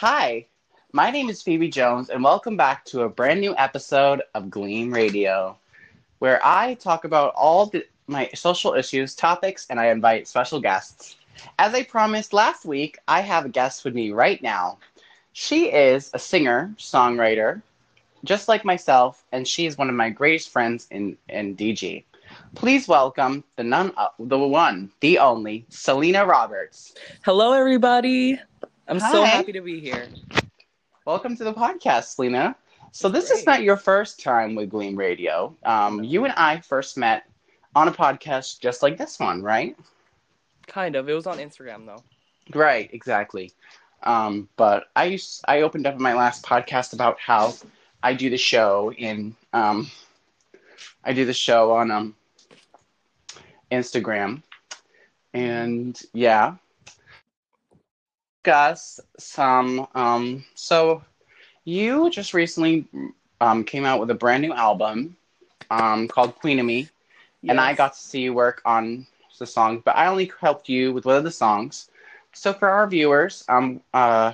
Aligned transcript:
Hi, 0.00 0.46
my 0.92 1.10
name 1.10 1.28
is 1.28 1.42
Phoebe 1.42 1.68
Jones, 1.68 2.08
and 2.08 2.22
welcome 2.22 2.56
back 2.56 2.84
to 2.84 3.00
a 3.00 3.08
brand 3.08 3.40
new 3.40 3.52
episode 3.56 4.22
of 4.32 4.48
Gleam 4.48 4.94
Radio, 4.94 5.58
where 6.20 6.40
I 6.46 6.74
talk 6.74 7.02
about 7.02 7.34
all 7.34 7.66
the, 7.66 7.84
my 8.06 8.30
social 8.32 8.74
issues, 8.74 9.16
topics, 9.16 9.66
and 9.68 9.80
I 9.80 9.88
invite 9.88 10.28
special 10.28 10.60
guests. 10.60 11.16
As 11.58 11.74
I 11.74 11.82
promised 11.82 12.32
last 12.32 12.64
week, 12.64 12.96
I 13.08 13.22
have 13.22 13.44
a 13.44 13.48
guest 13.48 13.84
with 13.84 13.92
me 13.92 14.12
right 14.12 14.40
now. 14.40 14.78
She 15.32 15.66
is 15.72 16.12
a 16.14 16.18
singer, 16.20 16.72
songwriter, 16.78 17.60
just 18.22 18.46
like 18.46 18.64
myself, 18.64 19.24
and 19.32 19.48
she 19.48 19.66
is 19.66 19.76
one 19.76 19.88
of 19.88 19.96
my 19.96 20.10
greatest 20.10 20.50
friends 20.50 20.86
in, 20.92 21.16
in 21.28 21.56
DG. 21.56 22.04
Please 22.54 22.86
welcome 22.86 23.42
the 23.56 23.64
none, 23.64 23.92
uh, 23.96 24.10
the 24.20 24.38
one, 24.38 24.92
the 25.00 25.18
only, 25.18 25.66
Selena 25.70 26.24
Roberts. 26.24 26.94
Hello, 27.24 27.52
everybody. 27.52 28.38
I'm 28.88 28.98
so 28.98 29.22
happy 29.22 29.52
to 29.52 29.60
be 29.60 29.80
here. 29.80 30.08
Welcome 31.04 31.36
to 31.36 31.44
the 31.44 31.52
podcast, 31.52 32.18
Lena. 32.18 32.56
So 32.92 33.10
this 33.10 33.30
is 33.30 33.44
not 33.44 33.62
your 33.62 33.76
first 33.76 34.18
time 34.18 34.54
with 34.54 34.70
Gleam 34.70 34.96
Radio. 34.96 35.54
Um, 35.62 36.02
you 36.02 36.24
and 36.24 36.32
I 36.38 36.60
first 36.60 36.96
met 36.96 37.24
on 37.74 37.88
a 37.88 37.92
podcast 37.92 38.60
just 38.60 38.82
like 38.82 38.96
this 38.96 39.18
one, 39.20 39.42
right? 39.42 39.76
Kind 40.66 40.96
of. 40.96 41.06
It 41.06 41.12
was 41.12 41.26
on 41.26 41.36
Instagram, 41.36 41.84
though. 41.84 42.02
Right, 42.58 42.88
exactly. 42.94 43.52
Um, 44.04 44.48
but 44.56 44.84
I 44.96 45.04
used, 45.04 45.44
I 45.46 45.60
opened 45.60 45.86
up 45.86 45.98
my 45.98 46.14
last 46.14 46.42
podcast 46.42 46.94
about 46.94 47.20
how 47.20 47.54
I 48.02 48.14
do 48.14 48.30
the 48.30 48.38
show 48.38 48.90
in 48.92 49.36
um, 49.52 49.90
I 51.04 51.12
do 51.12 51.26
the 51.26 51.34
show 51.34 51.72
on 51.72 51.90
um, 51.90 52.14
Instagram, 53.70 54.42
and 55.34 56.00
yeah, 56.14 56.54
discuss 58.42 59.00
some. 59.18 59.86
Um, 59.94 60.44
so 60.54 61.02
you 61.64 62.10
just 62.10 62.34
recently 62.34 62.86
um, 63.40 63.64
came 63.64 63.84
out 63.84 64.00
with 64.00 64.10
a 64.10 64.14
brand 64.14 64.42
new 64.42 64.52
album 64.52 65.16
um, 65.70 66.08
called 66.08 66.36
Queen 66.36 66.58
of 66.58 66.66
Me, 66.66 66.88
and 67.48 67.60
I 67.60 67.74
got 67.74 67.94
to 67.94 67.98
see 67.98 68.20
you 68.20 68.34
work 68.34 68.62
on 68.64 69.06
the 69.38 69.46
song, 69.46 69.82
but 69.84 69.96
I 69.96 70.06
only 70.06 70.32
helped 70.40 70.68
you 70.68 70.92
with 70.92 71.04
one 71.04 71.16
of 71.16 71.24
the 71.24 71.30
songs. 71.30 71.90
So 72.32 72.52
for 72.52 72.68
our 72.68 72.88
viewers, 72.88 73.44
um, 73.48 73.80
uh, 73.94 74.32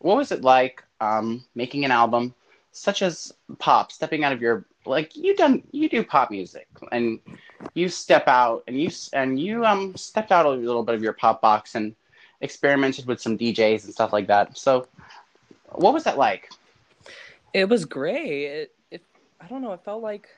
what 0.00 0.16
was 0.16 0.32
it 0.32 0.42
like 0.42 0.82
um, 1.00 1.44
making 1.54 1.84
an 1.84 1.90
album 1.90 2.34
such 2.72 3.02
as 3.02 3.32
pop, 3.58 3.90
stepping 3.90 4.24
out 4.24 4.32
of 4.32 4.42
your 4.42 4.64
like 4.84 5.14
you 5.16 5.36
done 5.36 5.62
you 5.70 5.88
do 5.88 6.02
pop 6.02 6.30
music 6.30 6.66
and 6.92 7.20
you 7.74 7.88
step 7.88 8.26
out 8.26 8.62
and 8.66 8.80
you 8.80 8.90
and 9.12 9.38
you 9.38 9.64
um 9.66 9.94
stepped 9.96 10.32
out 10.32 10.46
a 10.46 10.50
little 10.50 10.82
bit 10.82 10.94
of 10.94 11.02
your 11.02 11.12
pop 11.12 11.42
box 11.42 11.74
and 11.74 11.94
experimented 12.40 13.06
with 13.06 13.20
some 13.20 13.36
DJs 13.36 13.84
and 13.84 13.92
stuff 13.92 14.12
like 14.12 14.26
that. 14.28 14.56
So 14.56 14.86
what 15.72 15.92
was 15.92 16.04
that 16.04 16.18
like? 16.18 16.50
It 17.52 17.68
was 17.68 17.84
great. 17.84 18.44
It, 18.44 18.74
it, 18.90 19.02
I 19.40 19.46
don't 19.46 19.62
know. 19.62 19.72
It 19.72 19.84
felt 19.84 20.02
like, 20.02 20.28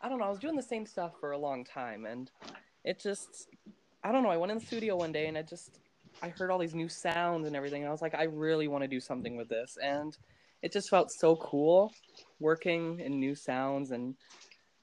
I 0.00 0.08
don't 0.08 0.18
know. 0.18 0.24
I 0.24 0.30
was 0.30 0.38
doing 0.38 0.56
the 0.56 0.62
same 0.62 0.86
stuff 0.86 1.12
for 1.20 1.32
a 1.32 1.38
long 1.38 1.64
time, 1.64 2.06
and 2.06 2.30
it 2.84 3.00
just, 3.00 3.48
I 4.02 4.12
don't 4.12 4.22
know. 4.22 4.30
I 4.30 4.36
went 4.36 4.52
in 4.52 4.58
the 4.58 4.66
studio 4.66 4.96
one 4.96 5.12
day, 5.12 5.26
and 5.26 5.38
I 5.38 5.42
just, 5.42 5.78
I 6.22 6.28
heard 6.28 6.50
all 6.50 6.58
these 6.58 6.74
new 6.74 6.88
sounds 6.88 7.46
and 7.46 7.56
everything, 7.56 7.82
and 7.82 7.88
I 7.88 7.92
was 7.92 8.02
like, 8.02 8.14
I 8.14 8.24
really 8.24 8.68
want 8.68 8.82
to 8.82 8.88
do 8.88 9.00
something 9.00 9.36
with 9.36 9.48
this, 9.48 9.78
and 9.82 10.16
it 10.62 10.72
just 10.72 10.88
felt 10.88 11.10
so 11.10 11.36
cool 11.36 11.92
working 12.40 13.00
in 13.00 13.20
new 13.20 13.34
sounds 13.34 13.90
and 13.90 14.14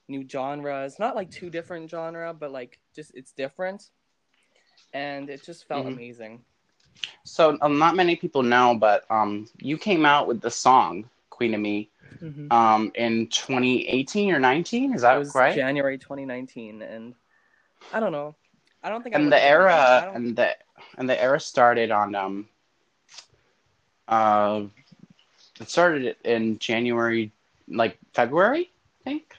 new 0.08 0.28
genres. 0.28 1.00
Not 1.00 1.16
like 1.16 1.32
two 1.32 1.50
different 1.50 1.90
genre, 1.90 2.34
but 2.34 2.52
like 2.52 2.80
just 2.96 3.12
it's 3.16 3.32
different, 3.32 3.90
and 4.94 5.30
it 5.30 5.44
just 5.44 5.68
felt 5.68 5.86
Mhm. 5.86 5.88
amazing. 5.88 6.44
So 7.24 7.58
um, 7.62 7.78
not 7.80 7.96
many 7.96 8.16
people 8.16 8.44
know, 8.44 8.76
but 8.76 9.06
um, 9.10 9.48
you 9.60 9.78
came 9.78 10.06
out 10.06 10.28
with 10.28 10.42
the 10.42 10.52
song 10.52 11.10
"Queen 11.30 11.54
of 11.54 11.62
Me" 11.62 11.90
Mhm. 12.22 12.48
um, 12.52 12.92
in 12.96 13.28
2018 13.28 14.34
or 14.34 14.40
19. 14.40 14.94
Is 14.94 15.02
that 15.02 15.26
right? 15.36 15.54
January 15.56 15.98
2019, 15.98 16.82
and 16.82 17.16
I 17.94 18.00
don't 18.00 18.12
know. 18.12 18.36
I 18.84 18.90
don't 18.90 19.04
think 19.04 19.16
I 19.16 19.18
and 19.18 19.26
would've 19.26 19.32
the. 19.32 19.44
I 19.44 19.48
era 19.48 20.06
and 20.14 20.36
the 20.36 20.56
and 20.98 21.10
the 21.10 21.22
era 21.22 21.40
started 21.40 21.92
on 21.92 22.16
um 22.16 22.48
uh 24.08 24.64
it 25.60 25.70
started 25.70 26.16
in 26.24 26.58
January 26.60 27.32
like 27.68 27.98
February 28.14 28.72
I 29.02 29.04
think 29.04 29.36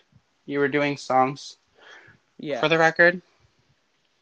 you 0.47 0.59
were 0.59 0.69
doing 0.69 0.97
songs 0.97 1.56
yeah, 2.38 2.60
for 2.60 2.69
the 2.69 2.78
record 2.78 3.22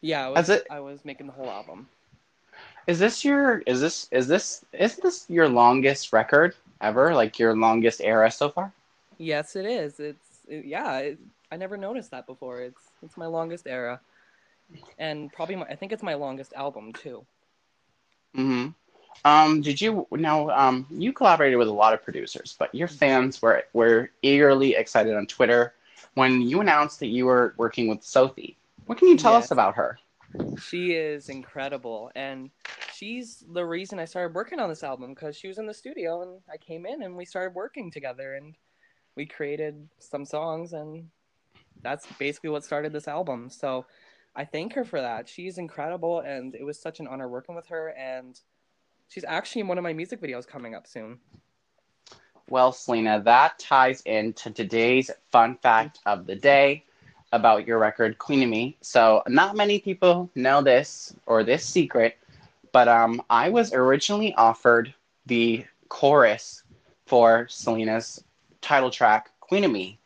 yeah. 0.00 0.26
I 0.26 0.28
was, 0.28 0.48
it- 0.48 0.66
I 0.70 0.80
was 0.80 1.04
making 1.04 1.26
the 1.26 1.32
whole 1.32 1.50
album. 1.50 1.88
is 2.86 2.98
this 2.98 3.24
your 3.24 3.58
is 3.66 3.80
this 3.80 4.08
is 4.10 4.28
this 4.28 4.64
is 4.72 4.96
this 4.96 5.26
your 5.28 5.48
longest 5.48 6.12
record 6.12 6.54
ever 6.80 7.14
like 7.14 7.38
your 7.38 7.54
longest 7.56 8.00
era 8.00 8.30
so 8.30 8.48
far 8.48 8.72
Yes, 9.18 9.56
it 9.56 9.66
is. 9.66 10.00
It's 10.00 10.40
it, 10.48 10.64
yeah. 10.66 10.98
It, 10.98 11.18
I 11.50 11.56
never 11.56 11.76
noticed 11.76 12.10
that 12.10 12.26
before. 12.26 12.60
It's 12.60 12.92
it's 13.02 13.16
my 13.16 13.26
longest 13.26 13.66
era, 13.66 14.00
and 14.98 15.32
probably 15.32 15.56
my, 15.56 15.64
I 15.64 15.76
think 15.76 15.92
it's 15.92 16.02
my 16.02 16.14
longest 16.14 16.52
album 16.54 16.92
too. 16.92 17.26
hmm 18.34 18.68
um 19.24 19.60
did 19.60 19.80
you 19.80 20.06
now 20.12 20.48
um 20.50 20.86
you 20.90 21.12
collaborated 21.12 21.58
with 21.58 21.68
a 21.68 21.72
lot 21.72 21.92
of 21.94 22.02
producers 22.02 22.56
but 22.58 22.74
your 22.74 22.88
fans 22.88 23.40
were 23.42 23.64
were 23.72 24.10
eagerly 24.22 24.74
excited 24.74 25.14
on 25.16 25.26
Twitter 25.26 25.74
when 26.14 26.40
you 26.42 26.60
announced 26.60 27.00
that 27.00 27.08
you 27.08 27.26
were 27.26 27.54
working 27.56 27.88
with 27.88 28.02
Sophie 28.02 28.56
what 28.90 28.98
can 28.98 29.06
you 29.06 29.16
tell 29.16 29.34
us 29.34 29.52
about 29.52 29.76
her 29.76 30.00
She 30.60 30.94
is 30.94 31.28
incredible, 31.28 32.10
and 32.16 32.50
she's 32.92 33.44
the 33.52 33.64
reason 33.64 34.00
I 34.00 34.04
started 34.04 34.34
working 34.34 34.58
on 34.58 34.68
this 34.68 34.82
album 34.82 35.14
because 35.14 35.36
she 35.36 35.46
was 35.46 35.58
in 35.58 35.66
the 35.66 35.72
studio 35.72 36.22
and 36.22 36.40
I 36.52 36.56
came 36.56 36.84
in 36.86 37.04
and 37.04 37.16
we 37.16 37.24
started 37.24 37.54
working 37.54 37.92
together 37.92 38.34
and 38.34 38.56
we 39.14 39.26
created 39.26 39.88
some 40.00 40.24
songs 40.24 40.72
and 40.72 41.08
that's 41.82 42.04
basically 42.18 42.50
what 42.50 42.64
started 42.64 42.92
this 42.92 43.06
album. 43.06 43.48
So 43.48 43.86
I 44.34 44.44
thank 44.44 44.72
her 44.72 44.84
for 44.84 45.00
that. 45.00 45.28
She's 45.28 45.58
incredible 45.58 46.18
and 46.18 46.56
it 46.56 46.64
was 46.64 46.76
such 46.76 46.98
an 46.98 47.06
honor 47.06 47.28
working 47.28 47.54
with 47.54 47.68
her 47.68 47.90
and 47.90 48.40
she's 49.08 49.24
actually 49.24 49.60
in 49.60 49.68
one 49.68 49.78
of 49.78 49.84
my 49.84 49.92
music 49.92 50.20
videos 50.20 50.48
coming 50.48 50.74
up 50.74 50.88
soon. 50.88 51.20
Well, 52.48 52.72
Selena, 52.72 53.22
that 53.22 53.60
ties 53.60 54.00
into 54.00 54.50
today's 54.50 55.12
fun 55.30 55.58
fact 55.62 56.00
of 56.06 56.26
the 56.26 56.34
day 56.34 56.86
about 57.32 57.66
your 57.66 57.78
record, 57.78 58.18
Queen 58.18 58.42
of 58.42 58.48
Me. 58.48 58.76
So, 58.80 59.22
not 59.28 59.56
many 59.56 59.78
people 59.78 60.30
know 60.34 60.62
this 60.62 61.14
or 61.26 61.44
this 61.44 61.64
secret, 61.64 62.16
but 62.72 62.88
um, 62.88 63.22
I 63.30 63.48
was 63.50 63.72
originally 63.72 64.34
offered 64.34 64.92
the 65.26 65.64
chorus 65.88 66.62
for 67.06 67.46
Selena's 67.48 68.24
title 68.60 68.90
track, 68.90 69.30
Queen 69.40 69.64
of 69.64 69.70
Me. 69.70 69.98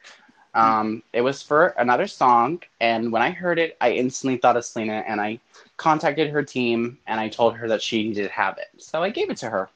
Um, 0.55 1.03
it 1.13 1.21
was 1.21 1.43
for 1.43 1.69
another 1.79 2.07
song, 2.07 2.63
and 2.81 3.11
when 3.11 3.23
I 3.23 3.31
heard 3.31 3.59
it, 3.59 3.77
I 3.81 3.91
instantly 3.93 4.37
thought 4.39 4.57
of 4.57 4.65
Selena, 4.65 5.03
and 5.07 5.21
I 5.21 5.41
contacted 5.79 6.31
her 6.31 6.45
team, 6.45 6.97
and 7.09 7.19
I 7.19 7.29
told 7.29 7.57
her 7.57 7.67
that 7.69 7.83
she 7.83 8.05
needed 8.07 8.23
to 8.29 8.33
have 8.33 8.59
it. 8.59 8.69
So 8.79 9.03
I 9.03 9.11
gave 9.11 9.31
it 9.31 9.37
to 9.39 9.51
her. 9.51 9.69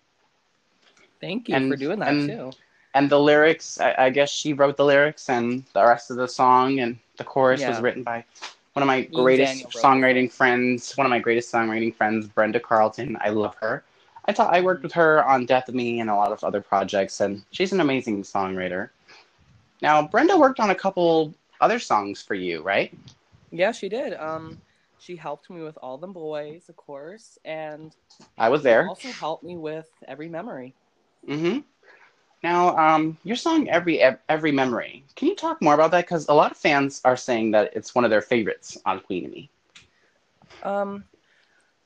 Thank 1.21 1.49
you 1.49 1.57
And- 1.57 1.73
for 1.73 1.77
doing 1.77 1.99
that 1.99 2.09
and- 2.11 2.29
too. 2.31 2.51
and 2.95 3.11
the 3.11 3.19
lyrics 3.19 3.81
I, 3.81 3.95
I 3.99 4.11
guess 4.11 4.31
she 4.31 4.53
wrote 4.53 4.77
the 4.77 4.85
lyrics 4.85 5.29
and 5.29 5.65
the 5.73 5.85
rest 5.85 6.13
of 6.13 6.17
the 6.17 6.29
song 6.29 6.79
and 6.79 6.97
the 7.19 7.25
chorus 7.25 7.67
was 7.67 7.81
written 7.81 8.03
by 8.03 8.25
one 8.73 8.83
of 8.83 8.87
my 8.87 9.01
Ian 9.01 9.13
greatest 9.13 9.65
the 9.65 9.69
songwriting 9.79 10.31
friends 10.31 10.97
one 10.97 11.07
of 11.07 11.11
my 11.11 11.19
greatest 11.19 11.53
songwriting 11.53 11.95
friends 11.95 12.27
brenda 12.27 12.61
carlton. 12.61 13.17
I 13.21 13.31
love 13.31 13.55
her. 13.61 13.85
I 14.27 14.33
thought 14.33 14.55
i 14.55 14.61
worked 14.61 14.83
with 14.83 14.93
her 14.93 15.25
on 15.25 15.47
death 15.47 15.69
of 15.69 15.75
me 15.75 16.01
and 16.01 16.11
a 16.11 16.15
lot 16.15 16.33
of 16.33 16.43
other 16.45 16.61
projects 16.61 17.21
and 17.21 17.45
she's 17.51 17.73
an 17.73 17.81
amazing 17.81 18.23
songwriter. 18.23 18.91
Now 19.83 20.07
brenda 20.07 20.39
worked 20.39 20.61
on 20.61 20.71
a 20.71 20.75
couple 20.75 21.35
other 21.61 21.79
songs 21.79 22.23
for 22.23 22.35
you 22.35 22.63
right? 22.63 22.97
Yeah, 23.51 23.73
she 23.73 23.89
did. 23.89 24.15
Um 24.15 24.59
she 25.01 25.17
helped 25.17 25.49
me 25.49 25.63
with 25.63 25.79
All 25.81 25.97
Them 25.97 26.13
Boys, 26.13 26.69
of 26.69 26.77
course, 26.77 27.39
and 27.45 27.95
i 28.37 28.49
was 28.49 28.63
there. 28.63 28.89
also 28.89 29.13
helped 29.13 29.45
me 29.45 29.57
with 29.57 29.89
Every 30.07 30.29
Memory. 30.29 30.75
hmm 31.27 31.59
Now, 32.43 32.77
um, 32.77 33.19
your 33.25 33.37
song 33.37 33.69
"Every 33.69 34.01
Every 34.29 34.53
Memory." 34.53 35.05
Can 35.17 35.29
you 35.29 35.35
talk 35.35 35.61
more 35.61 35.75
about 35.75 35.91
that? 35.91 36.05
Because 36.05 36.29
a 36.29 36.35
lot 36.35 36.53
of 36.53 36.57
fans 36.57 37.01
are 37.05 37.17
saying 37.17 37.51
that 37.53 37.73
it's 37.75 37.95
one 37.95 38.05
of 38.05 38.11
their 38.11 38.23
favorites 38.23 38.79
on 38.87 39.01
Queen 39.01 39.25
of 39.27 39.33
Me. 39.33 39.51
Um, 40.63 41.05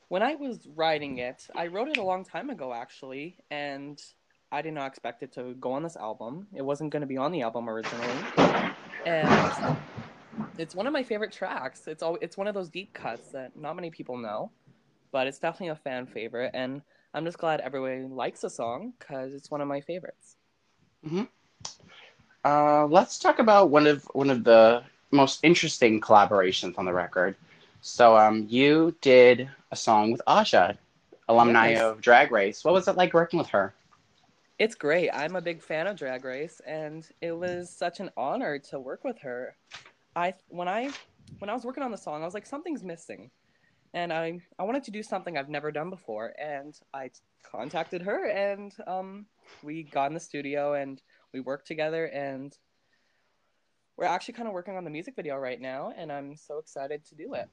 when 0.08 0.22
I 0.22 0.34
was 0.34 0.68
writing 0.74 1.18
it, 1.18 1.48
I 1.56 1.68
wrote 1.68 1.88
it 1.88 1.96
a 1.96 2.02
long 2.02 2.24
time 2.24 2.50
ago, 2.50 2.74
actually, 2.74 3.36
and 3.50 4.02
I 4.50 4.60
did 4.60 4.74
not 4.74 4.88
expect 4.88 5.22
it 5.22 5.32
to 5.32 5.54
go 5.54 5.72
on 5.72 5.82
this 5.82 5.96
album. 5.96 6.46
It 6.54 6.62
wasn't 6.62 6.90
going 6.90 7.00
to 7.00 7.06
be 7.06 7.16
on 7.16 7.32
the 7.32 7.40
album 7.40 7.70
originally, 7.70 8.26
and 9.06 9.52
it's 10.58 10.74
one 10.74 10.86
of 10.86 10.92
my 10.92 11.02
favorite 11.02 11.32
tracks. 11.32 11.86
It's 11.86 12.02
all 12.02 12.18
it's 12.20 12.36
one 12.36 12.46
of 12.46 12.54
those 12.54 12.68
deep 12.68 12.92
cuts 12.92 13.30
that 13.30 13.56
not 13.56 13.74
many 13.74 13.90
people 13.90 14.18
know, 14.18 14.50
but 15.12 15.26
it's 15.26 15.38
definitely 15.38 15.68
a 15.68 15.76
fan 15.76 16.06
favorite, 16.06 16.50
and 16.52 16.82
I'm 17.14 17.24
just 17.24 17.38
glad 17.38 17.60
everyone 17.60 18.14
likes 18.14 18.42
the 18.42 18.50
song 18.50 18.92
because 18.98 19.32
it's 19.32 19.50
one 19.50 19.62
of 19.62 19.68
my 19.68 19.80
favorites. 19.80 20.36
Uh, 22.44 22.86
let's 22.86 23.18
talk 23.18 23.38
about 23.38 23.70
one 23.70 23.86
of 23.86 24.04
one 24.12 24.30
of 24.30 24.44
the 24.44 24.82
most 25.10 25.40
interesting 25.42 26.00
collaborations 26.00 26.78
on 26.78 26.84
the 26.84 26.92
record. 26.92 27.36
So, 27.80 28.16
um, 28.16 28.46
you 28.48 28.94
did 29.00 29.48
a 29.70 29.76
song 29.76 30.10
with 30.12 30.22
Aja, 30.26 30.78
alumni 31.28 31.70
Yes. 31.70 31.82
of 31.82 32.00
Drag 32.00 32.30
Race. 32.30 32.64
What 32.64 32.74
was 32.74 32.88
it 32.88 32.96
like 32.96 33.12
working 33.14 33.38
with 33.38 33.48
her? 33.48 33.74
It's 34.58 34.74
great. 34.74 35.10
I'm 35.10 35.36
a 35.36 35.40
big 35.42 35.62
fan 35.62 35.86
of 35.86 35.96
Drag 35.96 36.24
Race, 36.24 36.60
and 36.66 37.06
it 37.20 37.32
was 37.32 37.70
such 37.70 38.00
an 38.00 38.10
honor 38.16 38.58
to 38.70 38.78
work 38.78 39.04
with 39.04 39.20
her. 39.20 39.56
I 40.14 40.34
when 40.48 40.68
I 40.68 40.90
when 41.38 41.50
I 41.50 41.54
was 41.54 41.64
working 41.64 41.82
on 41.82 41.90
the 41.90 41.96
song, 41.98 42.22
I 42.22 42.24
was 42.24 42.34
like, 42.34 42.46
something's 42.46 42.84
missing, 42.84 43.30
and 43.94 44.12
I 44.12 44.40
I 44.58 44.64
wanted 44.64 44.84
to 44.84 44.90
do 44.90 45.02
something 45.02 45.36
I've 45.36 45.48
never 45.48 45.70
done 45.72 45.90
before, 45.90 46.34
and 46.38 46.78
I 46.94 47.10
contacted 47.42 48.02
her, 48.02 48.26
and 48.26 48.72
um, 48.86 49.26
we 49.62 49.82
got 49.82 50.06
in 50.06 50.14
the 50.14 50.20
studio 50.20 50.74
and 50.74 51.00
we 51.32 51.40
worked 51.40 51.66
together, 51.66 52.06
and 52.06 52.56
we're 53.96 54.04
actually 54.06 54.34
kind 54.34 54.48
of 54.48 54.54
working 54.54 54.76
on 54.76 54.84
the 54.84 54.90
music 54.90 55.14
video 55.16 55.36
right 55.36 55.60
now, 55.60 55.92
and 55.96 56.10
I'm 56.10 56.36
so 56.36 56.58
excited 56.58 57.04
to 57.06 57.14
do 57.14 57.34
it 57.34 57.48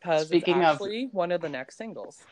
because 0.00 0.22
it's 0.22 0.28
Speaking 0.28 0.64
of- 0.64 0.76
actually 0.76 1.08
one 1.12 1.32
of 1.32 1.40
the 1.40 1.48
next 1.48 1.76
singles. 1.76 2.22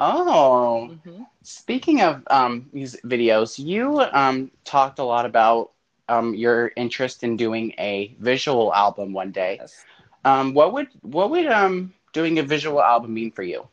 Oh, 0.00 0.96
hmm 1.04 1.22
speaking 1.44 2.00
of 2.02 2.22
um, 2.30 2.68
music 2.72 3.02
videos, 3.02 3.58
you 3.58 4.00
um, 4.12 4.50
talked 4.64 4.98
a 5.00 5.04
lot 5.04 5.26
about 5.26 5.72
um, 6.08 6.34
your 6.34 6.72
interest 6.76 7.24
in 7.24 7.36
doing 7.36 7.72
a 7.78 8.14
visual 8.20 8.72
album 8.74 9.12
one 9.12 9.32
day. 9.32 9.58
Yes. 9.60 9.84
Um, 10.24 10.54
what 10.54 10.72
would 10.72 10.88
what 11.02 11.30
would 11.30 11.46
um, 11.46 11.92
doing 12.12 12.38
a 12.38 12.42
visual 12.42 12.82
album 12.82 13.14
mean 13.14 13.30
for 13.32 13.42
you? 13.42 13.68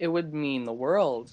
it 0.00 0.08
would 0.08 0.34
mean 0.34 0.64
the 0.64 0.72
world. 0.72 1.30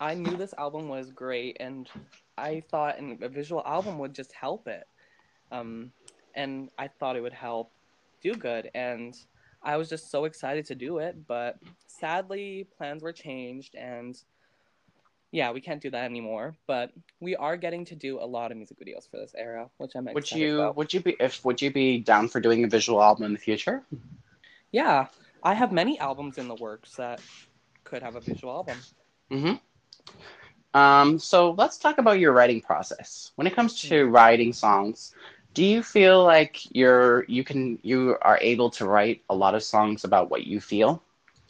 I 0.00 0.14
knew 0.14 0.36
this 0.36 0.52
album 0.58 0.88
was 0.88 1.10
great, 1.12 1.56
and 1.60 1.88
I 2.36 2.62
thought 2.70 2.98
an, 2.98 3.18
a 3.22 3.28
visual 3.28 3.62
album 3.64 3.98
would 3.98 4.14
just 4.14 4.32
help 4.32 4.66
it. 4.66 4.86
Um, 5.52 5.92
and 6.34 6.70
I 6.78 6.88
thought 6.88 7.16
it 7.16 7.20
would 7.20 7.32
help 7.32 7.70
do 8.20 8.34
good, 8.34 8.70
and 8.74 9.16
I 9.62 9.76
was 9.76 9.88
just 9.88 10.10
so 10.10 10.24
excited 10.24 10.66
to 10.66 10.74
do 10.74 10.98
it. 10.98 11.26
But 11.26 11.58
sadly, 11.86 12.66
plans 12.76 13.02
were 13.02 13.12
changed, 13.12 13.76
and 13.76 14.20
yeah, 15.30 15.52
we 15.52 15.60
can't 15.60 15.80
do 15.80 15.90
that 15.90 16.04
anymore. 16.04 16.56
But 16.66 16.90
we 17.20 17.36
are 17.36 17.56
getting 17.56 17.84
to 17.86 17.94
do 17.94 18.18
a 18.18 18.26
lot 18.26 18.50
of 18.50 18.56
music 18.56 18.78
videos 18.80 19.08
for 19.08 19.18
this 19.18 19.34
era, 19.36 19.68
which 19.76 19.92
I'm 19.94 20.08
excited 20.08 20.14
Would 20.14 20.32
you 20.32 20.60
about. 20.62 20.76
would 20.76 20.92
you 20.92 21.00
be 21.00 21.16
if 21.20 21.44
would 21.44 21.62
you 21.62 21.70
be 21.70 21.98
down 21.98 22.26
for 22.26 22.40
doing 22.40 22.64
a 22.64 22.68
visual 22.68 23.00
album 23.00 23.24
in 23.24 23.32
the 23.32 23.38
future? 23.38 23.84
Yeah, 24.72 25.06
I 25.42 25.54
have 25.54 25.72
many 25.72 25.98
albums 25.98 26.38
in 26.38 26.48
the 26.48 26.54
works 26.54 26.96
that 26.96 27.20
could 27.84 28.02
have 28.02 28.16
a 28.16 28.20
visual 28.20 28.52
album. 28.52 28.78
Mm-hmm. 29.30 30.78
Um, 30.78 31.18
so 31.18 31.52
let's 31.52 31.78
talk 31.78 31.98
about 31.98 32.20
your 32.20 32.32
writing 32.32 32.60
process. 32.60 33.32
When 33.34 33.46
it 33.46 33.54
comes 33.54 33.80
to 33.82 34.06
writing 34.06 34.52
songs, 34.52 35.14
do 35.54 35.64
you 35.64 35.82
feel 35.82 36.22
like 36.24 36.60
you're 36.74 37.24
you 37.24 37.42
can 37.42 37.78
you 37.82 38.16
are 38.22 38.38
able 38.40 38.70
to 38.70 38.86
write 38.86 39.22
a 39.30 39.34
lot 39.34 39.54
of 39.54 39.62
songs 39.64 40.04
about 40.04 40.30
what 40.30 40.46
you 40.46 40.60
feel? 40.60 41.02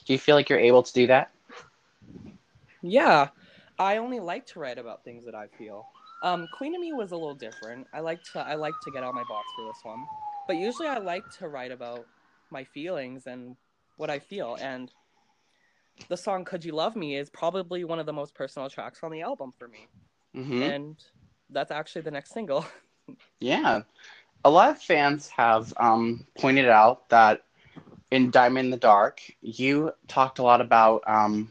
Do 0.07 0.13
you 0.15 0.19
feel 0.19 0.37
like 0.37 0.49
you're 0.49 0.59
able 0.59 0.83
to 0.83 0.93
do 0.93 1.07
that? 1.09 1.31
Yeah, 2.83 3.29
I 3.79 3.99
only 3.99 4.21
like 4.21 4.47
to 4.47 4.61
write 4.61 4.79
about 4.79 5.05
things 5.05 5.27
that 5.27 5.35
I 5.35 5.49
feel. 5.59 5.87
Um, 6.23 6.49
Queen 6.53 6.75
of 6.75 6.81
Me 6.81 6.93
was 6.93 7.13
a 7.13 7.17
little 7.17 7.35
different. 7.35 7.87
I 7.93 8.01
like 8.01 8.23
to 8.33 8.41
I 8.41 8.55
like 8.55 8.75
to 8.85 8.91
get 8.91 9.03
out 9.03 9.15
my 9.15 9.25
box 9.25 9.49
for 9.55 9.65
this 9.67 9.81
one, 9.83 10.07
but 10.47 10.57
usually 10.57 10.89
I 10.89 10.99
like 10.99 11.29
to 11.39 11.49
write 11.49 11.73
about 11.73 12.07
my 12.51 12.65
feelings 12.65 13.27
and 13.27 13.57
what 13.97 14.11
I 14.11 14.19
feel. 14.19 14.57
And 14.61 14.93
the 16.09 16.17
song 16.17 16.45
"Could 16.45 16.65
You 16.65 16.73
Love 16.73 16.97
Me" 16.97 17.17
is 17.17 17.31
probably 17.31 17.85
one 17.85 17.99
of 17.99 18.07
the 18.07 18.13
most 18.13 18.35
personal 18.35 18.69
tracks 18.69 19.03
on 19.03 19.11
the 19.11 19.23
album 19.23 19.53
for 19.59 19.69
me, 19.69 19.89
Mm-hmm. 20.37 20.63
and 20.63 20.97
that's 21.51 21.71
actually 21.71 22.03
the 22.03 22.11
next 22.11 22.33
single. 22.33 22.65
Yeah. 23.41 23.83
A 24.45 24.51
lot 24.51 24.71
of 24.71 24.81
fans 24.81 25.29
have 25.29 25.73
um, 25.77 26.27
pointed 26.39 26.69
out 26.69 27.09
that 27.11 27.43
in 28.11 28.31
Diamond 28.31 28.67
in 28.67 28.71
the 28.71 28.77
Dark, 28.77 29.21
you 29.43 29.93
talked 30.09 30.39
a 30.39 30.43
lot 30.43 30.61
about 30.61 31.03
um, 31.07 31.51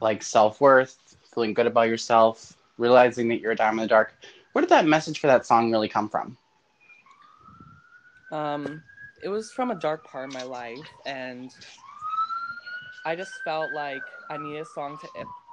like 0.00 0.22
self 0.22 0.60
worth, 0.60 1.16
feeling 1.32 1.54
good 1.54 1.66
about 1.66 1.88
yourself, 1.88 2.56
realizing 2.78 3.28
that 3.28 3.40
you're 3.40 3.52
a 3.52 3.56
diamond 3.56 3.80
in 3.80 3.84
the 3.84 3.88
dark. 3.88 4.14
Where 4.52 4.62
did 4.62 4.70
that 4.70 4.86
message 4.86 5.20
for 5.20 5.26
that 5.28 5.46
song 5.46 5.70
really 5.70 5.88
come 5.88 6.08
from? 6.08 6.36
Um, 8.30 8.82
it 9.26 9.30
was 9.30 9.50
from 9.50 9.72
a 9.72 9.74
dark 9.74 10.06
part 10.06 10.28
of 10.28 10.34
my 10.34 10.44
life, 10.44 10.88
and 11.04 11.50
I 13.04 13.16
just 13.16 13.32
felt 13.44 13.72
like 13.72 14.04
I 14.30 14.36
needed 14.36 14.60
a 14.60 14.66
song 14.66 14.98
to 15.00 15.08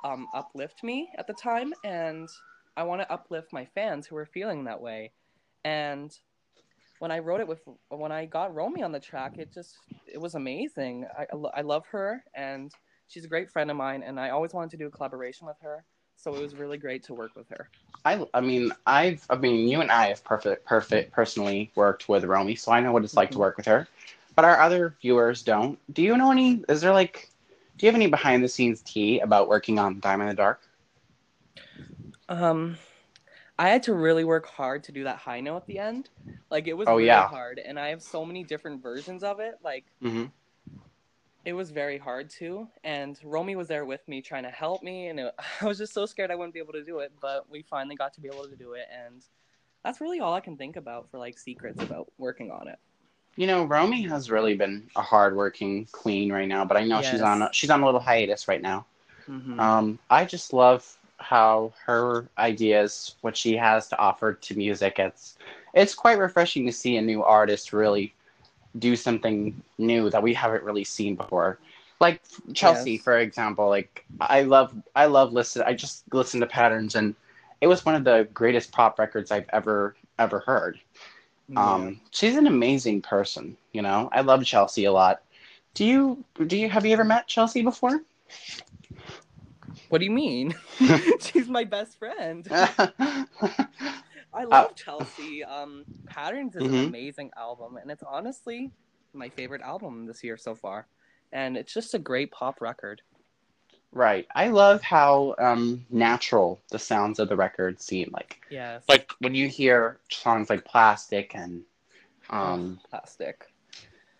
um, 0.08 0.28
uplift 0.36 0.84
me 0.84 1.10
at 1.18 1.26
the 1.26 1.34
time, 1.34 1.74
and 1.84 2.30
I 2.78 2.84
want 2.84 3.02
to 3.02 3.12
uplift 3.12 3.52
my 3.52 3.66
fans 3.66 4.06
who 4.06 4.14
were 4.14 4.28
feeling 4.28 4.66
that 4.66 4.80
way. 4.80 5.12
And 5.66 6.16
when 7.00 7.10
I 7.10 7.18
wrote 7.18 7.40
it 7.40 7.48
with, 7.48 7.62
when 7.90 8.12
I 8.12 8.28
got 8.28 8.54
Romy 8.54 8.84
on 8.84 8.92
the 8.92 9.00
track, 9.00 9.40
it 9.40 9.52
just, 9.52 9.76
it 10.06 10.22
was 10.22 10.36
amazing. 10.36 11.08
I, 11.18 11.24
I 11.24 11.60
I 11.60 11.62
love 11.62 11.88
her, 11.88 12.24
and 12.36 12.72
she's 13.08 13.26
a 13.26 13.28
great 13.28 13.50
friend 13.50 13.72
of 13.72 13.78
mine, 13.78 14.04
and 14.04 14.20
I 14.20 14.30
always 14.30 14.54
wanted 14.54 14.70
to 14.70 14.78
do 14.78 14.86
a 14.86 14.92
collaboration 14.92 15.48
with 15.48 15.58
her. 15.64 15.84
So 16.24 16.36
it 16.38 16.42
was 16.42 16.56
really 16.56 16.78
great 16.78 17.04
to 17.06 17.14
work 17.16 17.36
with 17.36 17.50
her. 17.50 17.70
I, 18.06 18.26
I 18.34 18.42
mean, 18.42 18.72
I've, 18.86 19.26
I 19.30 19.36
mean, 19.36 19.68
you 19.68 19.82
and 19.82 19.92
I 19.92 20.08
have 20.08 20.24
perfect, 20.24 20.66
perfect, 20.66 21.12
personally 21.14 21.72
worked 21.76 22.10
with 22.10 22.24
Romy, 22.26 22.56
so 22.56 22.72
I 22.72 22.82
know 22.82 22.92
what 22.92 23.04
it's 23.04 23.18
like 23.18 23.32
to 23.32 23.40
Mhm. 23.40 23.40
work 23.40 23.58
with 23.58 23.66
her. 23.68 23.88
But 24.36 24.46
our 24.46 24.60
other 24.60 24.96
viewers 25.02 25.44
don't. 25.44 25.80
Do 25.94 26.02
you 26.02 26.18
know 26.18 26.32
any? 26.32 26.64
Is 26.70 26.82
there 26.82 26.94
like, 26.94 27.30
do 27.78 27.86
you 27.86 27.92
have 27.92 27.96
any 27.96 28.08
behind 28.10 28.44
the 28.44 28.50
scenes 28.50 28.82
tea 28.82 29.20
about 29.20 29.48
working 29.50 29.80
on 29.80 30.00
Diamond 30.00 30.30
in 30.30 30.36
the 30.36 30.42
Dark? 30.42 30.62
Um, 32.30 32.78
I 33.58 33.70
had 33.70 33.84
to 33.84 33.94
really 33.94 34.24
work 34.24 34.48
hard 34.48 34.84
to 34.86 34.92
do 34.92 35.04
that 35.06 35.18
high 35.20 35.42
note 35.42 35.58
at 35.58 35.68
the 35.68 35.80
end. 35.80 36.10
Like 36.50 36.68
it 36.68 36.74
was 36.78 36.92
Oh, 36.92 36.98
really 36.98 37.22
yeah. 37.22 37.24
hard, 37.24 37.60
and 37.60 37.80
I 37.80 37.90
have 37.90 38.02
so 38.04 38.26
many 38.26 38.44
different 38.44 38.82
versions 38.82 39.24
of 39.24 39.40
it. 39.40 39.56
Like 39.64 39.86
Mm-hmm. 40.04 40.26
It 41.46 41.54
was 41.54 41.72
very 41.72 41.98
hard 41.98 42.30
to. 42.32 42.68
And 42.84 43.20
Romy 43.24 43.56
was 43.56 43.68
there 43.68 43.86
with 43.86 44.08
me, 44.08 44.22
trying 44.22 44.44
to 44.44 44.50
help 44.50 44.84
me, 44.84 45.08
and 45.08 45.20
it, 45.20 45.36
I 45.62 45.66
was 45.66 45.78
just 45.78 45.94
so 45.94 46.06
scared 46.06 46.32
I 46.32 46.36
wouldn't 46.36 46.54
be 46.54 46.60
able 46.60 46.74
to 46.74 46.84
do 46.84 47.00
it. 47.00 47.12
But 47.22 47.50
we 47.50 47.62
finally 47.64 47.96
got 47.96 48.14
to 48.14 48.22
be 48.22 48.28
able 48.28 48.48
to 48.48 48.56
do 48.56 48.74
it, 48.74 48.88
and 48.92 49.24
that's 49.84 50.02
really 50.02 50.20
all 50.20 50.34
I 50.34 50.40
can 50.40 50.58
think 50.58 50.76
about 50.76 51.10
for 51.10 51.18
like 51.18 51.38
secrets 51.38 51.82
about 51.84 52.12
working 52.18 52.52
on 52.52 52.68
it. 52.68 52.80
You 53.36 53.48
know, 53.48 53.64
Romy 53.64 54.04
has 54.04 54.30
really 54.30 54.56
been 54.56 54.90
a 54.96 55.02
hardworking 55.02 55.88
queen 55.92 56.32
right 56.32 56.48
now, 56.48 56.66
but 56.66 56.78
I 56.78 56.84
know 56.84 57.02
she's 57.02 57.22
on 57.22 57.42
a, 57.42 57.50
she's 57.52 57.72
on 57.72 57.82
a 57.82 57.86
little 57.86 58.00
hiatus 58.00 58.48
right 58.48 58.62
now. 58.62 58.86
Mhm. 59.28 59.60
Um, 59.60 60.00
I 60.10 60.26
just 60.26 60.54
love 60.54 60.98
how 61.18 61.74
her 61.86 62.28
ideas, 62.38 63.16
what 63.22 63.36
she 63.36 63.56
has 63.56 63.88
to 63.90 63.98
offer 63.98 64.34
to 64.34 64.56
music, 64.56 65.00
it's 65.00 65.38
it's 65.74 65.96
quite 65.96 66.20
refreshing 66.20 66.66
to 66.68 66.72
see 66.72 66.98
a 66.98 67.02
new 67.02 67.24
artist 67.24 67.74
really 67.74 68.14
do 68.80 68.96
something 68.96 69.62
new 69.78 70.10
that 70.10 70.24
we 70.24 70.34
haven't 70.34 70.64
really 70.64 70.84
seen 70.84 71.16
before. 71.16 71.60
Like 72.00 72.22
Chelsea, 72.54 72.94
Yes. 72.94 73.04
for 73.04 73.18
example. 73.20 73.70
Like 73.70 74.06
I 74.20 74.42
love 74.44 74.74
I 74.96 75.06
love 75.06 75.32
listen. 75.34 75.64
I 75.66 75.74
just 75.74 76.04
listen 76.14 76.40
to 76.42 76.48
Patterns, 76.48 76.96
and 76.96 77.16
it 77.62 77.68
was 77.68 77.86
one 77.86 77.96
of 77.96 78.04
the 78.04 78.28
greatest 78.34 78.72
pop 78.72 79.00
records 79.00 79.32
I've 79.32 79.50
ever 79.54 79.96
ever 80.20 80.40
heard. 80.40 80.80
Um, 81.56 82.00
she's 82.12 82.36
an 82.36 82.48
amazing 82.48 83.02
person. 83.02 83.58
You 83.74 83.82
know, 83.84 84.10
I 84.12 84.22
love 84.22 84.44
Chelsea 84.44 84.86
a 84.86 84.92
lot. 84.92 85.22
Do 85.76 85.86
you 85.86 86.24
do 86.48 86.58
you 86.58 86.70
have 86.70 86.86
you 86.86 86.94
ever 86.94 87.04
met 87.04 87.28
Chelsea 87.28 87.62
before? 87.62 88.02
what 89.90 90.00
do 90.00 90.06
you 90.06 90.12
mean? 90.12 90.56
She's 91.20 91.48
my 91.48 91.64
best 91.64 91.98
friend. 92.00 92.48
I 94.34 94.46
Uh, 94.52 94.66
love 94.66 94.76
Chelsea. 94.76 95.44
Um, 95.44 95.86
Patterns 96.08 96.56
is 96.56 96.68
Mhm. 96.68 96.72
an 96.72 96.80
amazing 96.80 97.32
album, 97.38 97.78
and 97.78 97.92
it's 97.92 98.04
honestly 98.04 98.74
my 99.14 99.30
favorite 99.30 99.62
album 99.62 100.06
this 100.06 100.24
year 100.24 100.38
so 100.38 100.56
far. 100.56 100.88
And 101.32 101.58
it's 101.58 101.74
just 101.74 101.94
a 101.94 102.00
great 102.00 102.32
pop 102.32 102.62
record. 102.62 103.02
right. 103.92 104.28
I 104.36 104.48
love 104.48 104.82
how 104.82 105.36
um, 105.40 105.86
natural 105.90 106.62
the 106.72 106.80
sounds 106.80 107.20
of 107.20 107.30
the 107.30 107.36
record 107.36 107.82
seem. 107.82 108.10
Like 108.14 108.40
Yes. 108.50 108.88
like 108.88 109.12
when 109.20 109.36
you 109.36 109.48
hear 109.48 110.00
songs 110.10 110.50
like 110.50 110.66
Plastic 110.66 111.34
and 111.36 111.64
um, 112.30 112.80
plastic. 112.90 113.54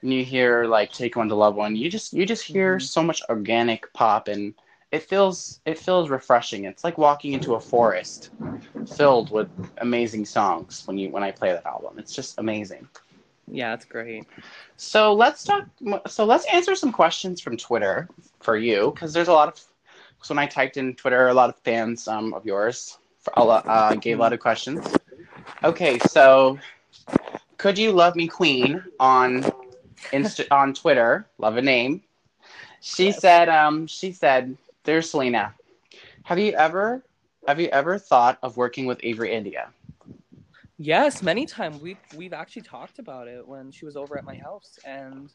And 0.02 0.14
you 0.14 0.24
hear 0.24 0.66
like 0.66 0.92
Take 0.92 1.16
One 1.16 1.30
to 1.30 1.36
Love 1.36 1.56
One, 1.56 1.76
you 1.76 1.90
just 1.90 2.14
you 2.14 2.26
just 2.26 2.44
hear 2.46 2.80
Mhm. 2.80 2.80
so 2.80 3.02
much 3.04 3.22
organic 3.30 3.92
pop 3.94 4.28
and 4.28 4.54
it 4.94 5.02
feels 5.04 5.60
it 5.66 5.78
feels 5.78 6.10
refreshing. 6.10 6.66
It's 6.66 6.84
like 6.84 6.98
walking 7.00 7.34
into 7.34 7.56
a 7.56 7.60
forest 7.60 8.30
filled 8.88 9.32
with 9.32 9.50
amazing 9.80 10.26
songs 10.26 10.84
when 10.86 10.98
you 11.00 11.10
when 11.10 11.24
I 11.24 11.32
play 11.32 11.52
that 11.52 11.66
album. 11.66 11.98
It's 11.98 12.14
just 12.14 12.38
amazing. 12.38 12.88
Yeah, 13.48 13.74
it's 13.74 13.86
great. 13.86 14.26
So 14.78 15.14
let's 15.14 15.44
talk. 15.44 15.66
So 16.08 16.26
let's 16.26 16.46
answer 16.54 16.76
some 16.76 16.92
questions 16.92 17.42
from 17.42 17.58
Twitter 17.58 18.08
for 18.40 18.56
you 18.56 18.92
because 18.94 19.14
there's 19.14 19.28
a 19.28 19.34
lot 19.34 19.50
of. 19.50 19.60
So 20.22 20.34
when 20.36 20.40
I 20.44 20.48
typed 20.48 20.78
in 20.78 20.94
Twitter, 20.96 21.28
a 21.28 21.34
lot 21.34 21.50
of 21.50 21.58
fans 21.58 22.08
um, 22.08 22.34
of 22.34 22.46
yours 22.46 22.98
for 23.20 23.34
a 23.36 23.44
lot, 23.44 23.66
uh, 23.68 23.96
gave 23.96 24.20
a 24.20 24.22
lot 24.22 24.32
of 24.32 24.40
questions. 24.40 24.86
Okay, 25.64 25.98
so 26.00 26.60
could 27.58 27.78
you 27.78 27.92
love 27.92 28.16
me, 28.16 28.28
Queen, 28.28 28.84
on 29.00 29.44
Insta 30.14 30.46
on 30.52 30.74
Twitter? 30.74 31.28
Love 31.40 31.58
a 31.58 31.62
name. 31.62 32.04
She 32.82 33.08
Yes. 33.08 33.20
said. 33.20 33.50
Um, 33.50 33.88
she 33.88 34.12
said, 34.12 34.58
"There's 34.84 35.10
Selena. 35.10 35.54
Have 36.24 36.40
you 36.40 36.54
ever 36.54 37.04
have 37.48 37.60
you 37.60 37.68
ever 37.68 37.98
thought 37.98 38.38
of 38.42 38.58
working 38.58 38.86
with 38.86 39.00
Avery 39.04 39.34
India?" 39.34 39.72
Yes, 40.78 41.22
many 41.22 41.46
times 41.46 41.82
We've 41.82 41.98
we've 42.18 42.34
actually 42.34 42.64
talked 42.64 43.00
about 43.00 43.28
it 43.28 43.48
when 43.48 43.72
she 43.72 43.86
was 43.86 43.96
over 43.96 44.18
at 44.18 44.26
my 44.26 44.36
house, 44.36 44.80
and 44.86 45.30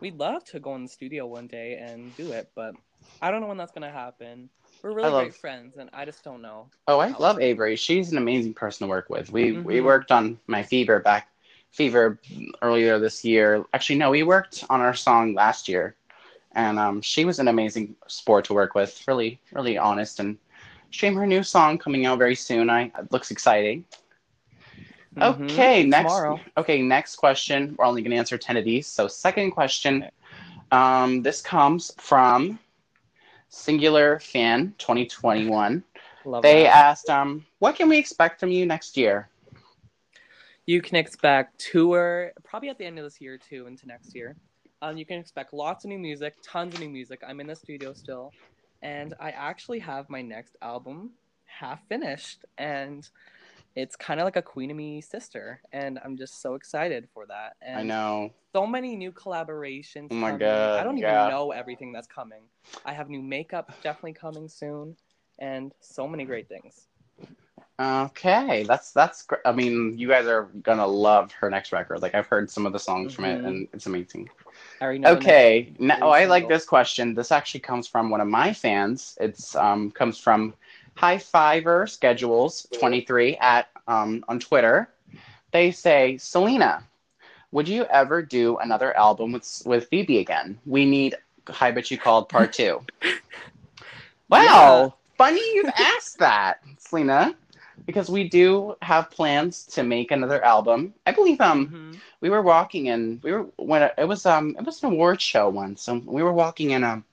we'd 0.00 0.16
love 0.18 0.44
to 0.46 0.60
go 0.60 0.74
in 0.76 0.84
the 0.84 0.88
studio 0.88 1.26
one 1.26 1.46
day 1.46 1.76
and 1.76 2.14
do 2.16 2.32
it. 2.32 2.50
But 2.54 2.74
I 3.20 3.30
don't 3.30 3.40
know 3.40 3.48
when 3.48 3.56
that's 3.56 3.72
gonna 3.72 3.90
happen. 3.90 4.48
We're 4.82 4.92
really 4.92 5.10
love- 5.10 5.24
great 5.24 5.34
friends, 5.34 5.76
and 5.76 5.90
I 5.92 6.04
just 6.04 6.22
don't 6.22 6.40
know. 6.40 6.70
Oh, 6.86 7.00
I 7.00 7.08
love 7.18 7.40
Avery. 7.40 7.74
She's 7.76 8.12
an 8.12 8.18
amazing 8.18 8.54
person 8.54 8.86
to 8.86 8.88
work 8.88 9.10
with. 9.10 9.30
We 9.32 9.52
we 9.52 9.78
Mhm. 9.78 9.84
worked 9.84 10.12
on 10.12 10.38
my 10.46 10.62
fever 10.62 11.00
back 11.00 11.28
fever 11.70 12.18
earlier 12.62 12.98
this 12.98 13.24
year. 13.24 13.64
Actually, 13.74 13.96
no, 13.98 14.10
we 14.10 14.22
worked 14.22 14.64
on 14.70 14.80
our 14.80 14.94
song 14.94 15.34
last 15.34 15.68
year, 15.68 15.96
and 16.52 16.78
um, 16.78 17.00
she 17.00 17.24
was 17.24 17.38
an 17.38 17.48
amazing 17.48 17.96
sport 18.06 18.44
to 18.46 18.54
work 18.54 18.74
with. 18.74 19.02
Really, 19.06 19.40
really 19.52 19.78
honest 19.78 20.20
and 20.20 20.38
stream 20.90 21.14
her 21.16 21.26
new 21.26 21.42
song 21.42 21.78
coming 21.78 22.06
out 22.06 22.18
very 22.18 22.34
soon. 22.34 22.70
I 22.70 22.84
it 22.98 23.12
looks 23.12 23.30
exciting. 23.30 23.84
Mhm. 25.16 25.50
Okay, 25.50 25.84
next. 25.84 26.12
Tomorrow. 26.12 26.40
Okay, 26.56 26.82
next 26.82 27.16
question. 27.16 27.74
We're 27.78 27.86
only 27.86 28.02
going 28.02 28.12
to 28.12 28.16
answer 28.16 28.38
ten 28.38 28.56
of 28.56 28.64
these. 28.64 28.86
So, 28.86 29.08
second 29.08 29.50
question. 29.52 30.08
Um, 30.70 31.22
this 31.22 31.40
comes 31.40 31.92
from 31.98 32.58
Singular 33.48 34.20
Fan 34.20 34.74
2021. 34.78 35.82
Love 36.24 36.42
They 36.42 36.64
that. 36.64 36.76
asked, 36.76 37.08
um, 37.08 37.46
what 37.58 37.74
can 37.74 37.88
we 37.88 37.96
expect 37.96 38.38
from 38.38 38.50
you 38.50 38.66
next 38.66 38.96
year? 38.96 39.28
You 40.66 40.82
can 40.82 40.96
expect 40.96 41.58
tour 41.58 42.32
probably 42.44 42.68
at 42.68 42.76
the 42.76 42.84
end 42.84 42.98
of 42.98 43.04
this 43.04 43.18
year 43.20 43.38
too, 43.38 43.66
into 43.66 43.86
next 43.86 44.14
year. 44.14 44.36
Um, 44.80 44.96
you 44.96 45.04
can 45.04 45.18
expect 45.18 45.52
lots 45.52 45.84
of 45.84 45.88
new 45.88 45.98
music, 45.98 46.34
tons 46.42 46.74
of 46.74 46.80
new 46.80 46.88
music. 46.88 47.22
I'm 47.26 47.40
in 47.40 47.48
the 47.48 47.56
studio 47.56 47.92
still, 47.92 48.32
and 48.82 49.14
I 49.20 49.30
actually 49.30 49.80
have 49.80 50.08
my 50.08 50.22
next 50.22 50.56
album 50.62 51.10
half 51.46 51.80
finished, 51.88 52.44
and 52.58 53.08
it's 53.74 53.96
kind 53.96 54.20
of 54.20 54.24
like 54.24 54.36
a 54.36 54.42
Queen 54.42 54.70
of 54.70 54.76
Me 54.76 55.00
sister, 55.00 55.60
and 55.72 55.98
I'm 56.04 56.16
just 56.16 56.40
so 56.40 56.54
excited 56.54 57.08
for 57.12 57.26
that. 57.26 57.56
And 57.60 57.78
I 57.78 57.82
know. 57.82 58.30
so 58.52 58.66
many 58.66 58.94
new 58.94 59.10
collaborations. 59.12 60.08
Oh 60.12 60.14
my 60.14 60.30
coming. 60.30 60.38
God, 60.38 60.80
I 60.80 60.84
don't 60.84 60.98
even 60.98 61.10
know 61.10 61.50
everything 61.50 61.92
that's 61.92 62.08
coming. 62.08 62.44
I 62.84 62.92
have 62.92 63.08
new 63.08 63.22
makeup 63.22 63.72
definitely 63.82 64.14
coming 64.14 64.48
soon, 64.48 64.96
and 65.40 65.72
so 65.80 66.06
many 66.06 66.24
great 66.24 66.48
things. 66.48 66.86
Okay, 67.80 68.64
that's 68.64 68.92
that's. 68.92 69.22
Gr- 69.22 69.36
I 69.44 69.52
mean, 69.52 69.98
you 69.98 70.08
guys 70.08 70.26
are 70.26 70.44
gonna 70.62 70.86
love 70.86 71.30
her 71.32 71.48
next 71.50 71.72
record. 71.72 72.02
Like 72.02 72.14
I've 72.14 72.26
heard 72.26 72.50
some 72.50 72.66
of 72.66 72.72
the 72.72 72.78
songs 72.78 73.14
from 73.14 73.24
it, 73.24 73.40
Mhm. 73.40 73.46
and 73.46 73.68
it's 73.72 73.86
amazing. 73.86 74.28
I 74.80 74.84
already 74.84 74.98
know 75.00 75.10
the 75.12 75.20
next 75.20 75.48
Okay, 75.48 75.72
now, 75.78 75.96
oh, 76.02 76.10
I 76.10 76.24
like 76.26 76.48
this 76.48 76.64
question. 76.66 77.14
This 77.14 77.30
actually 77.32 77.60
comes 77.60 77.86
from 77.86 78.10
one 78.10 78.20
of 78.20 78.28
my 78.28 78.52
fans. 78.52 79.16
It's 79.20 79.54
um 79.56 79.90
comes 79.90 80.18
from 80.18 80.54
High 80.94 81.18
Fiver 81.18 81.86
Schedules 81.86 82.66
twenty 82.72 83.00
three 83.02 83.36
at 83.36 83.68
um 83.86 84.24
on 84.28 84.38
Twitter. 84.38 84.88
They 85.52 85.70
say, 85.70 86.16
Selena, 86.18 86.84
would 87.52 87.68
you 87.68 87.84
ever 87.84 88.22
do 88.22 88.56
another 88.58 88.96
album 88.96 89.32
with 89.32 89.62
with 89.64 89.88
Phoebe 89.88 90.18
again? 90.18 90.58
We 90.66 90.84
need 90.84 91.16
Hi 91.48 91.70
Bet 91.70 91.90
You 91.90 91.98
Called 91.98 92.28
Part 92.28 92.52
Two. 92.52 92.82
wow, 94.28 94.40
Yeah. 94.42 94.88
funny 95.16 95.40
you've 95.54 95.68
asked 95.68 96.18
that, 96.18 96.62
Selena, 96.78 97.34
because 97.88 98.10
we 98.10 98.28
do 98.28 98.76
have 98.82 99.10
plans 99.10 99.64
to 99.74 99.82
make 99.82 100.12
another 100.12 100.44
album. 100.44 100.94
I 101.06 101.12
believe 101.12 101.40
um 101.40 101.68
Mhm. 101.68 102.00
we 102.20 102.28
were 102.30 102.42
walking 102.42 102.88
and 102.90 103.22
we 103.24 103.32
were 103.32 103.44
when 103.56 103.82
it, 103.96 104.06
was 104.06 104.26
um 104.26 104.56
it 104.58 104.64
was 104.64 104.82
an 104.84 104.92
award 104.92 105.20
show 105.22 105.48
once. 105.48 105.82
So 105.82 105.94
we 106.06 106.22
were 106.22 106.32
walking 106.32 106.70
in 106.72 106.84
um 106.84 107.04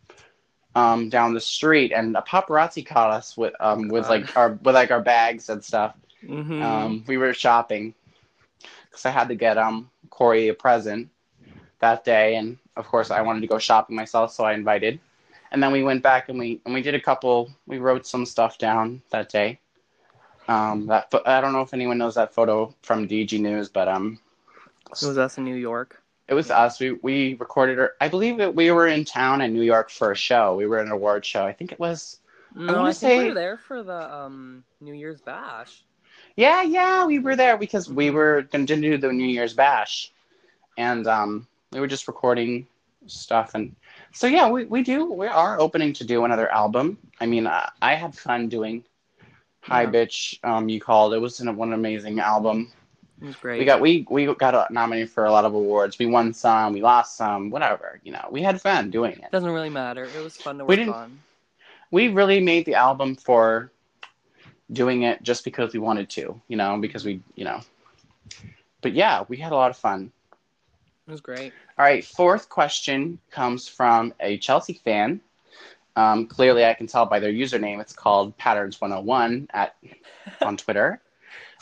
um 0.75 1.09
down 1.09 1.33
the 1.33 1.41
street 1.41 1.91
and 1.93 2.15
a 2.17 2.21
paparazzi 2.21 2.85
caught 2.85 3.11
us 3.11 3.37
with 3.37 3.53
um 3.61 3.87
with 3.89 4.03
God. 4.03 4.09
like 4.13 4.37
our 4.37 4.49
with 4.63 4.75
like 4.75 4.91
our 4.91 5.01
bags 5.01 5.49
and 5.49 5.63
stuff. 5.63 5.95
Mhm. 6.23 6.61
Um 6.61 7.03
we 7.07 7.17
were 7.17 7.33
shopping 7.33 7.93
because 8.89 9.05
I 9.05 9.11
had 9.11 9.29
to 9.29 9.35
get 9.35 9.57
um 9.57 9.89
Corey 10.09 10.49
a 10.49 10.53
present 10.53 11.09
that 11.79 12.03
day 12.03 12.35
and 12.35 12.57
of 12.75 12.87
course 12.87 13.11
I 13.11 13.21
wanted 13.21 13.41
to 13.41 13.47
go 13.47 13.59
shopping 13.59 13.95
myself 13.95 14.31
so 14.31 14.43
I 14.43 14.53
invited. 14.53 14.99
And 15.51 15.63
then 15.63 15.71
we 15.71 15.83
went 15.83 16.03
back 16.03 16.29
and 16.29 16.37
we 16.39 16.61
and 16.65 16.73
we 16.73 16.81
did 16.81 16.95
a 16.95 16.99
couple 16.99 17.51
we 17.65 17.77
wrote 17.77 18.05
some 18.05 18.25
stuff 18.25 18.57
down 18.57 19.01
that 19.11 19.29
day. 19.29 19.59
Um 20.47 20.87
that 20.87 21.11
pho- 21.11 21.23
I 21.25 21.41
don't 21.41 21.53
know 21.53 21.61
if 21.61 21.73
anyone 21.73 21.97
knows 21.97 22.15
that 22.15 22.33
photo 22.33 22.73
from 22.81 23.07
DG 23.07 23.39
News 23.39 23.69
but 23.69 23.87
um 23.87 24.19
It 25.01 25.05
was 25.05 25.17
us 25.17 25.37
in 25.37 25.43
New 25.43 25.55
York. 25.55 26.01
it 26.27 26.33
was 26.33 26.49
us. 26.51 26.79
We 26.79 26.93
we 26.93 27.35
recorded 27.35 27.77
her. 27.77 27.93
I 28.01 28.07
believe 28.09 28.37
that 28.37 28.55
we 28.55 28.71
were 28.71 28.87
in 28.87 29.05
town 29.05 29.41
in 29.41 29.53
New 29.53 29.63
York 29.63 29.89
for 29.89 30.11
a 30.11 30.15
show. 30.15 30.55
We 30.55 30.65
were 30.67 30.79
in 30.79 30.87
an 30.87 30.91
award 30.91 31.25
show. 31.25 31.45
I 31.45 31.53
think 31.53 31.71
it 31.71 31.79
was. 31.79 32.19
No, 32.55 32.77
wanna 32.77 32.89
I, 32.89 32.93
think 32.93 33.19
we 33.19 33.27
were 33.29 33.33
there 33.33 33.57
for 33.57 33.83
the 33.83 34.13
um 34.15 34.63
New 34.81 34.93
Year's 34.93 35.21
bash. 35.21 35.83
Yeah, 36.35 36.63
yeah, 36.63 37.05
we 37.05 37.19
were 37.19 37.35
there 37.35 37.57
because 37.57 37.89
we 37.89 38.09
were 38.09 38.43
going 38.43 38.65
to 38.65 38.75
do 38.81 38.97
the 38.97 39.11
New 39.11 39.27
Year's 39.27 39.53
bash, 39.53 40.11
and 40.77 41.07
um, 41.07 41.47
we 41.71 41.79
were 41.79 41.87
just 41.87 42.07
recording 42.07 42.67
stuff. 43.07 43.51
And 43.55 43.75
so 44.13 44.27
yeah, 44.27 44.49
we 44.49 44.65
we 44.65 44.83
do. 44.83 45.11
We 45.11 45.27
are 45.27 45.59
opening 45.59 45.93
to 45.93 46.03
do 46.05 46.25
another 46.25 46.49
album. 46.51 46.97
I 47.19 47.25
mean, 47.25 47.47
I, 47.47 47.69
I 47.81 47.95
had 47.95 48.15
fun 48.15 48.49
doing. 48.49 48.83
Hi, 49.65 49.83
Yeah. 49.83 49.89
bitch. 49.89 50.39
Um, 50.43 50.69
you 50.69 50.79
called. 50.79 51.13
It 51.13 51.19
was 51.19 51.39
an, 51.39 51.55
one 51.55 51.73
amazing 51.73 52.19
album. 52.19 52.71
It 53.21 53.25
was 53.25 53.35
great. 53.37 53.59
We 53.59 53.65
got 53.65 53.81
we 53.81 54.05
we 54.09 54.25
got 54.35 54.69
nominated 54.71 55.09
for 55.09 55.25
a 55.25 55.31
lot 55.31 55.45
of 55.45 55.53
awards. 55.53 55.97
We 55.97 56.05
won 56.05 56.33
some, 56.33 56.73
we 56.73 56.81
lost 56.81 57.15
some, 57.17 57.49
whatever. 57.49 57.99
You 58.03 58.11
know, 58.11 58.27
we 58.29 58.41
had 58.41 58.61
fun 58.61 58.91
doing 58.91 59.13
it. 59.13 59.31
Doesn't 59.31 59.49
really 59.49 59.69
matter. 59.69 60.03
It 60.03 60.23
was 60.23 60.35
fun 60.37 60.57
to 60.59 60.65
We 60.65 60.73
work 60.73 60.77
didn't- 60.79 60.93
on. 60.93 61.19
we 61.91 62.09
really 62.09 62.39
made 62.41 62.65
the 62.65 62.75
album 62.75 63.15
for 63.15 63.71
doing 64.73 65.03
it 65.03 65.23
just 65.23 65.43
because 65.45 65.73
we 65.73 65.79
wanted 65.79 66.09
to, 66.09 66.39
you 66.47 66.57
know, 66.57 66.77
because 66.77 67.05
we, 67.05 67.21
you 67.35 67.45
know. 67.45 67.61
But 68.81 68.93
yeah, 68.93 69.23
we 69.29 69.37
had 69.37 69.51
a 69.51 69.55
lot 69.55 69.69
of 69.71 69.77
fun. 69.77 70.11
It 71.07 71.11
was 71.11 71.21
great. 71.21 71.53
All 71.77 71.85
right, 71.85 72.03
fourth 72.03 72.49
question 72.49 73.19
comes 73.31 73.67
from 73.67 74.13
a 74.19 74.37
Chelsea 74.39 74.73
fan. 74.83 75.21
Um, 75.95 76.27
clearly, 76.27 76.65
I 76.65 76.73
can 76.73 76.87
tell 76.87 77.05
by 77.05 77.19
their 77.19 77.31
username. 77.31 77.79
It's 77.79 77.93
called 77.93 78.37
Patterns101 78.37 79.47
at 79.53 79.75
on 80.41 80.57
Twitter. 80.57 81.01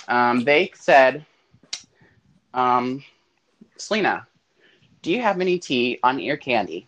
Um, 0.08 0.44
they 0.44 0.72
said, 0.76 1.26
um, 2.54 3.04
Selena, 3.78 4.28
do 5.02 5.12
you 5.12 5.22
have 5.22 5.40
any 5.40 5.60
tea 5.60 6.00
on 6.04 6.20
ear 6.20 6.38
candy? 6.38 6.88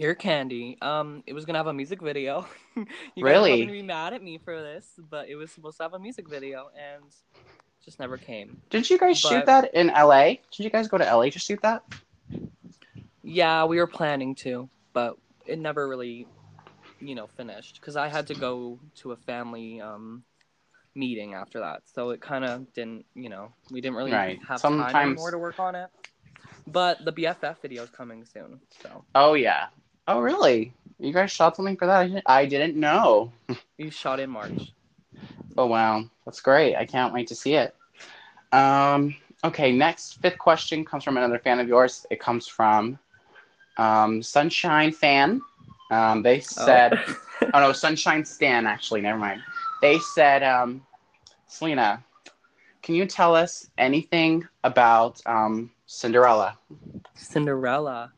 Ear 0.00 0.14
Candy. 0.14 0.78
Um, 0.80 1.22
it 1.26 1.34
was 1.34 1.44
gonna 1.44 1.58
have 1.58 1.66
a 1.66 1.74
music 1.74 2.00
video. 2.00 2.46
you 2.74 2.84
guys 2.84 2.94
Really? 3.16 3.24
are 3.24 3.32
probably 3.34 3.60
gonna 3.60 3.72
be 3.72 3.82
mad 3.82 4.14
at 4.14 4.22
me 4.22 4.38
for 4.38 4.58
this, 4.58 4.86
but 5.10 5.28
it 5.28 5.34
was 5.36 5.50
supposed 5.50 5.76
to 5.76 5.82
have 5.82 5.92
a 5.92 5.98
music 5.98 6.26
video 6.26 6.70
and 6.74 7.04
just 7.84 8.00
never 8.00 8.16
came. 8.16 8.62
Did 8.70 8.88
you 8.88 8.98
guys 8.98 9.18
shoot 9.18 9.44
that 9.44 9.74
in 9.74 9.88
LA? 9.88 10.36
Did 10.56 10.60
you 10.64 10.70
guys 10.70 10.88
go 10.88 10.96
to 10.96 11.04
LA 11.04 11.24
to 11.28 11.38
shoot 11.38 11.60
that? 11.60 11.84
Yeah, 13.22 13.64
we 13.66 13.76
were 13.76 13.86
planning 13.86 14.34
to, 14.36 14.70
but 14.94 15.18
it 15.46 15.58
never 15.58 15.88
really, 15.88 16.26
you 17.00 17.14
know, 17.14 17.26
finished 17.26 17.78
because 17.80 17.96
I 17.96 18.08
had 18.08 18.26
to 18.28 18.34
go 18.34 18.78
to 18.96 19.12
a 19.12 19.16
family 19.16 19.80
um 19.80 20.24
meeting 20.94 21.34
after 21.34 21.60
that, 21.60 21.82
so 21.86 22.10
it 22.10 22.20
kind 22.20 22.44
of 22.44 22.72
didn't, 22.74 23.06
you 23.14 23.28
know, 23.28 23.52
we 23.70 23.80
didn't 23.80 23.96
really 23.96 24.12
Right. 24.12 24.38
have 24.40 24.60
time 24.60 24.72
Sometimes- 24.78 25.06
anymore 25.06 25.30
to 25.30 25.38
work 25.38 25.58
on 25.60 25.74
it. 25.74 25.88
But 26.66 27.04
the 27.04 27.12
BFF 27.12 27.60
video 27.62 27.82
is 27.84 27.90
coming 27.90 28.24
soon, 28.24 28.60
so 28.82 29.04
Oh 29.14 29.34
yeah. 29.34 29.68
Oh 30.08 30.20
really? 30.20 30.72
You 30.98 31.12
guys 31.12 31.30
shot 31.30 31.56
something 31.56 31.76
for 31.76 31.86
that? 31.86 32.00
I 32.00 32.06
didn't, 32.08 32.24
I 32.26 32.44
didn't 32.46 32.76
know. 32.76 33.32
you 33.78 33.90
shot 33.90 34.20
in 34.20 34.30
March. 34.30 34.72
Oh 35.56 35.66
wow, 35.66 36.04
that's 36.24 36.40
great. 36.40 36.76
I 36.76 36.84
can't 36.84 37.12
wait 37.14 37.26
to 37.28 37.34
see 37.34 37.54
it. 37.54 37.74
Um, 38.52 39.14
okay, 39.44 39.72
next 39.72 40.20
fifth 40.20 40.38
question 40.38 40.84
comes 40.84 41.04
from 41.04 41.16
another 41.16 41.38
fan 41.38 41.60
of 41.60 41.68
yours. 41.68 42.06
It 42.10 42.20
comes 42.20 42.46
from 42.46 42.98
um, 43.76 44.22
Sunshine 44.22 44.92
Fan. 44.92 45.40
Um, 45.90 46.22
they 46.22 46.40
said, 46.40 46.92
Oh. 46.94 47.16
oh. 47.54 47.60
no, 47.60 47.72
Sunshine 47.72 48.24
Stan. 48.24 48.66
Actually, 48.66 49.00
never 49.00 49.18
mind. 49.18 49.42
They 49.82 49.98
said, 49.98 50.42
um, 50.42 50.84
Selena, 51.46 52.04
can 52.82 52.94
you 52.94 53.06
tell 53.06 53.34
us 53.34 53.68
anything 53.78 54.46
about 54.64 55.20
um, 55.26 55.70
Cinderella? 55.86 56.58
Cinderella. 57.14 58.12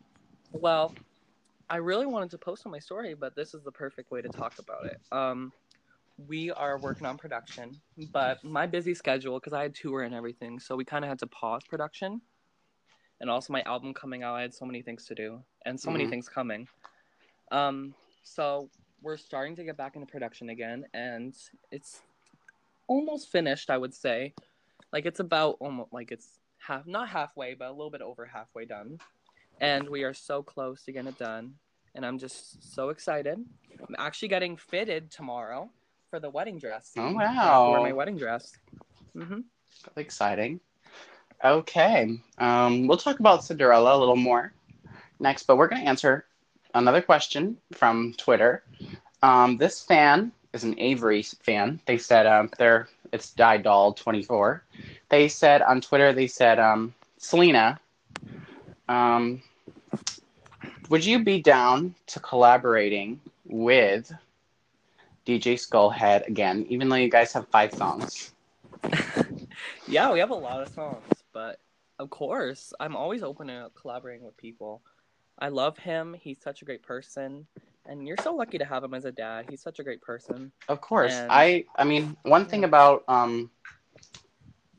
Well, 0.52 0.94
I 1.70 1.76
really 1.76 2.06
wanted 2.06 2.30
to 2.32 2.38
post 2.38 2.66
on 2.66 2.72
my 2.72 2.78
story, 2.78 3.14
but 3.14 3.34
this 3.34 3.54
is 3.54 3.62
the 3.62 3.72
perfect 3.72 4.10
way 4.10 4.20
to 4.20 4.28
talk 4.28 4.58
about 4.58 4.84
it. 4.86 5.00
Um, 5.10 5.52
we 6.28 6.50
are 6.50 6.78
working 6.78 7.06
on 7.06 7.16
production, 7.16 7.80
but 8.12 8.42
my 8.44 8.66
busy 8.66 8.94
schedule, 8.94 9.40
because 9.40 9.52
I 9.52 9.62
had 9.62 9.74
tour 9.74 10.02
and 10.02 10.14
everything, 10.14 10.60
so 10.60 10.76
we 10.76 10.84
kind 10.84 11.04
of 11.04 11.08
had 11.08 11.18
to 11.20 11.26
pause 11.26 11.62
production. 11.68 12.20
And 13.22 13.30
also 13.30 13.52
my 13.52 13.62
album 13.62 13.94
coming 13.94 14.24
out, 14.24 14.34
I 14.34 14.42
had 14.42 14.52
so 14.52 14.66
many 14.66 14.82
things 14.82 15.06
to 15.06 15.14
do 15.14 15.40
and 15.64 15.78
so 15.78 15.90
many 15.92 16.04
Mhm. 16.04 16.10
things 16.10 16.28
coming. 16.28 16.68
Um, 17.52 17.94
so 18.24 18.68
we're 19.00 19.16
starting 19.16 19.54
to 19.56 19.64
get 19.64 19.76
back 19.76 19.94
into 19.94 20.06
production 20.06 20.50
again, 20.50 20.86
and 20.92 21.32
it's 21.70 22.02
almost 22.88 23.30
finished, 23.30 23.70
I 23.70 23.78
would 23.78 23.94
say. 23.94 24.34
Like 24.92 25.06
it's 25.06 25.20
about 25.20 25.56
almost 25.60 25.92
like 25.92 26.10
it's 26.10 26.40
half, 26.58 26.84
not 26.86 27.08
halfway, 27.08 27.54
but 27.54 27.68
a 27.68 27.70
little 27.70 27.90
bit 27.90 28.02
over 28.02 28.26
halfway 28.26 28.64
done. 28.64 28.98
And 29.60 29.88
we 29.88 30.02
are 30.02 30.14
so 30.14 30.42
close 30.42 30.82
to 30.84 30.92
getting 30.92 31.08
it 31.08 31.18
done. 31.18 31.54
And 31.94 32.04
I'm 32.04 32.18
just 32.18 32.74
so 32.74 32.88
excited. 32.88 33.38
I'm 33.88 33.96
actually 33.98 34.28
getting 34.28 34.56
fitted 34.56 35.12
tomorrow 35.12 35.70
for 36.10 36.18
the 36.18 36.28
wedding 36.28 36.58
dress. 36.58 36.92
Oh, 36.96 37.12
wow. 37.14 37.34
gonna 37.34 37.70
wear 37.70 37.80
my 37.82 37.92
wedding 37.92 38.16
dress. 38.18 38.56
Mm-hmm. 39.14 39.42
That's 39.84 39.98
exciting. 39.98 40.60
Okay, 41.44 42.20
um, 42.38 42.86
we'll 42.86 42.98
talk 42.98 43.18
about 43.18 43.42
Cinderella 43.42 43.96
a 43.96 43.98
little 43.98 44.14
more 44.14 44.52
next, 45.18 45.42
but 45.44 45.56
we're 45.56 45.66
going 45.66 45.82
to 45.82 45.88
answer 45.88 46.24
another 46.74 47.02
question 47.02 47.56
from 47.72 48.14
Twitter. 48.16 48.62
Um, 49.22 49.56
this 49.56 49.82
fan 49.82 50.30
is 50.52 50.62
an 50.62 50.78
Avery 50.78 51.22
fan. 51.22 51.80
They 51.86 51.98
said 51.98 52.26
um, 52.26 52.50
they're 52.58 52.88
it's 53.12 53.32
Die 53.32 53.56
Doll 53.56 53.92
twenty 53.92 54.22
four. 54.22 54.62
They 55.08 55.28
said 55.28 55.62
on 55.62 55.80
Twitter. 55.80 56.12
They 56.12 56.28
said 56.28 56.60
um, 56.60 56.94
Selena. 57.18 57.80
Um, 58.88 59.42
would 60.90 61.04
you 61.04 61.24
be 61.24 61.40
down 61.40 61.94
to 62.06 62.20
collaborating 62.20 63.20
with 63.46 64.12
DJ 65.26 65.54
Skullhead 65.54 66.26
again, 66.28 66.66
even 66.68 66.88
though 66.88 66.96
you 66.96 67.08
guys 67.08 67.32
have 67.32 67.48
five 67.48 67.72
songs? 67.72 68.32
yeah, 69.88 70.12
we 70.12 70.18
have 70.18 70.30
a 70.30 70.34
lot 70.34 70.60
of 70.60 70.68
songs, 70.68 71.21
but 71.32 71.60
of 71.98 72.10
course, 72.10 72.72
I'm 72.80 72.96
always 72.96 73.22
open 73.22 73.48
to 73.48 73.70
collaborating 73.80 74.24
with 74.24 74.36
people. 74.36 74.82
I 75.38 75.48
love 75.48 75.78
him. 75.78 76.14
He's 76.14 76.40
such 76.40 76.62
a 76.62 76.64
great 76.64 76.82
person, 76.82 77.46
and 77.86 78.06
you're 78.06 78.16
so 78.22 78.34
lucky 78.34 78.58
to 78.58 78.64
have 78.64 78.84
him 78.84 78.94
as 78.94 79.04
a 79.04 79.12
dad. 79.12 79.46
He's 79.48 79.62
such 79.62 79.78
a 79.78 79.84
great 79.84 80.00
person. 80.02 80.52
Of 80.68 80.80
course, 80.80 81.12
And- 81.14 81.32
I. 81.32 81.64
I 81.76 81.84
mean, 81.84 82.16
one 82.22 82.46
thing 82.46 82.64
about 82.64 83.04
um, 83.08 83.50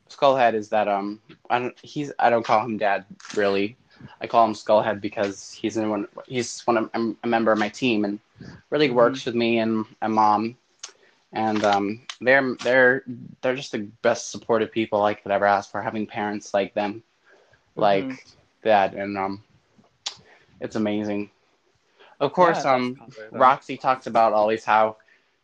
Skullhead 0.08 0.54
is 0.54 0.68
that 0.70 0.88
um, 0.88 1.20
I 1.50 1.58
don't. 1.58 1.78
He's. 1.82 2.12
I 2.18 2.30
don't 2.30 2.44
call 2.44 2.64
him 2.64 2.78
dad 2.78 3.04
really. 3.34 3.76
I 4.20 4.26
call 4.26 4.44
him 4.44 4.54
Skullhead 4.54 5.00
because 5.00 5.52
he's 5.52 5.76
in 5.76 5.88
one. 5.88 6.08
He's 6.26 6.60
one 6.66 6.76
of 6.76 6.90
I'm 6.94 7.16
a 7.24 7.26
member 7.26 7.52
of 7.52 7.58
my 7.58 7.68
team 7.68 8.04
and 8.04 8.18
really 8.70 8.88
Mhm. 8.88 8.94
works 8.94 9.24
with 9.24 9.34
me 9.34 9.58
and 9.58 9.84
my 10.00 10.08
mom. 10.08 10.56
And 11.34 11.64
um, 11.64 12.00
they're 12.20 12.54
they're 12.62 13.04
they're 13.42 13.56
just 13.56 13.72
the 13.72 13.90
best 14.02 14.30
supportive 14.30 14.72
people 14.72 15.02
I 15.02 15.14
could 15.14 15.32
ever 15.32 15.46
ask 15.46 15.70
for. 15.70 15.82
Having 15.82 16.06
parents 16.08 16.54
like 16.54 16.74
them, 16.74 17.02
like 17.76 18.12
Mhm. 18.12 18.18
that, 18.62 18.94
and 18.94 19.18
um, 19.18 19.44
it's 20.60 20.76
amazing. 20.76 21.30
Of 22.20 22.32
course, 22.32 22.64
Yeah, 22.64 22.64
um, 22.64 22.96
that's 22.96 22.98
popular, 22.98 23.30
though. 23.30 23.40
Roxy 23.40 23.76
talks 23.76 24.06
about 24.06 24.32
always 24.32 24.64
how 24.64 24.96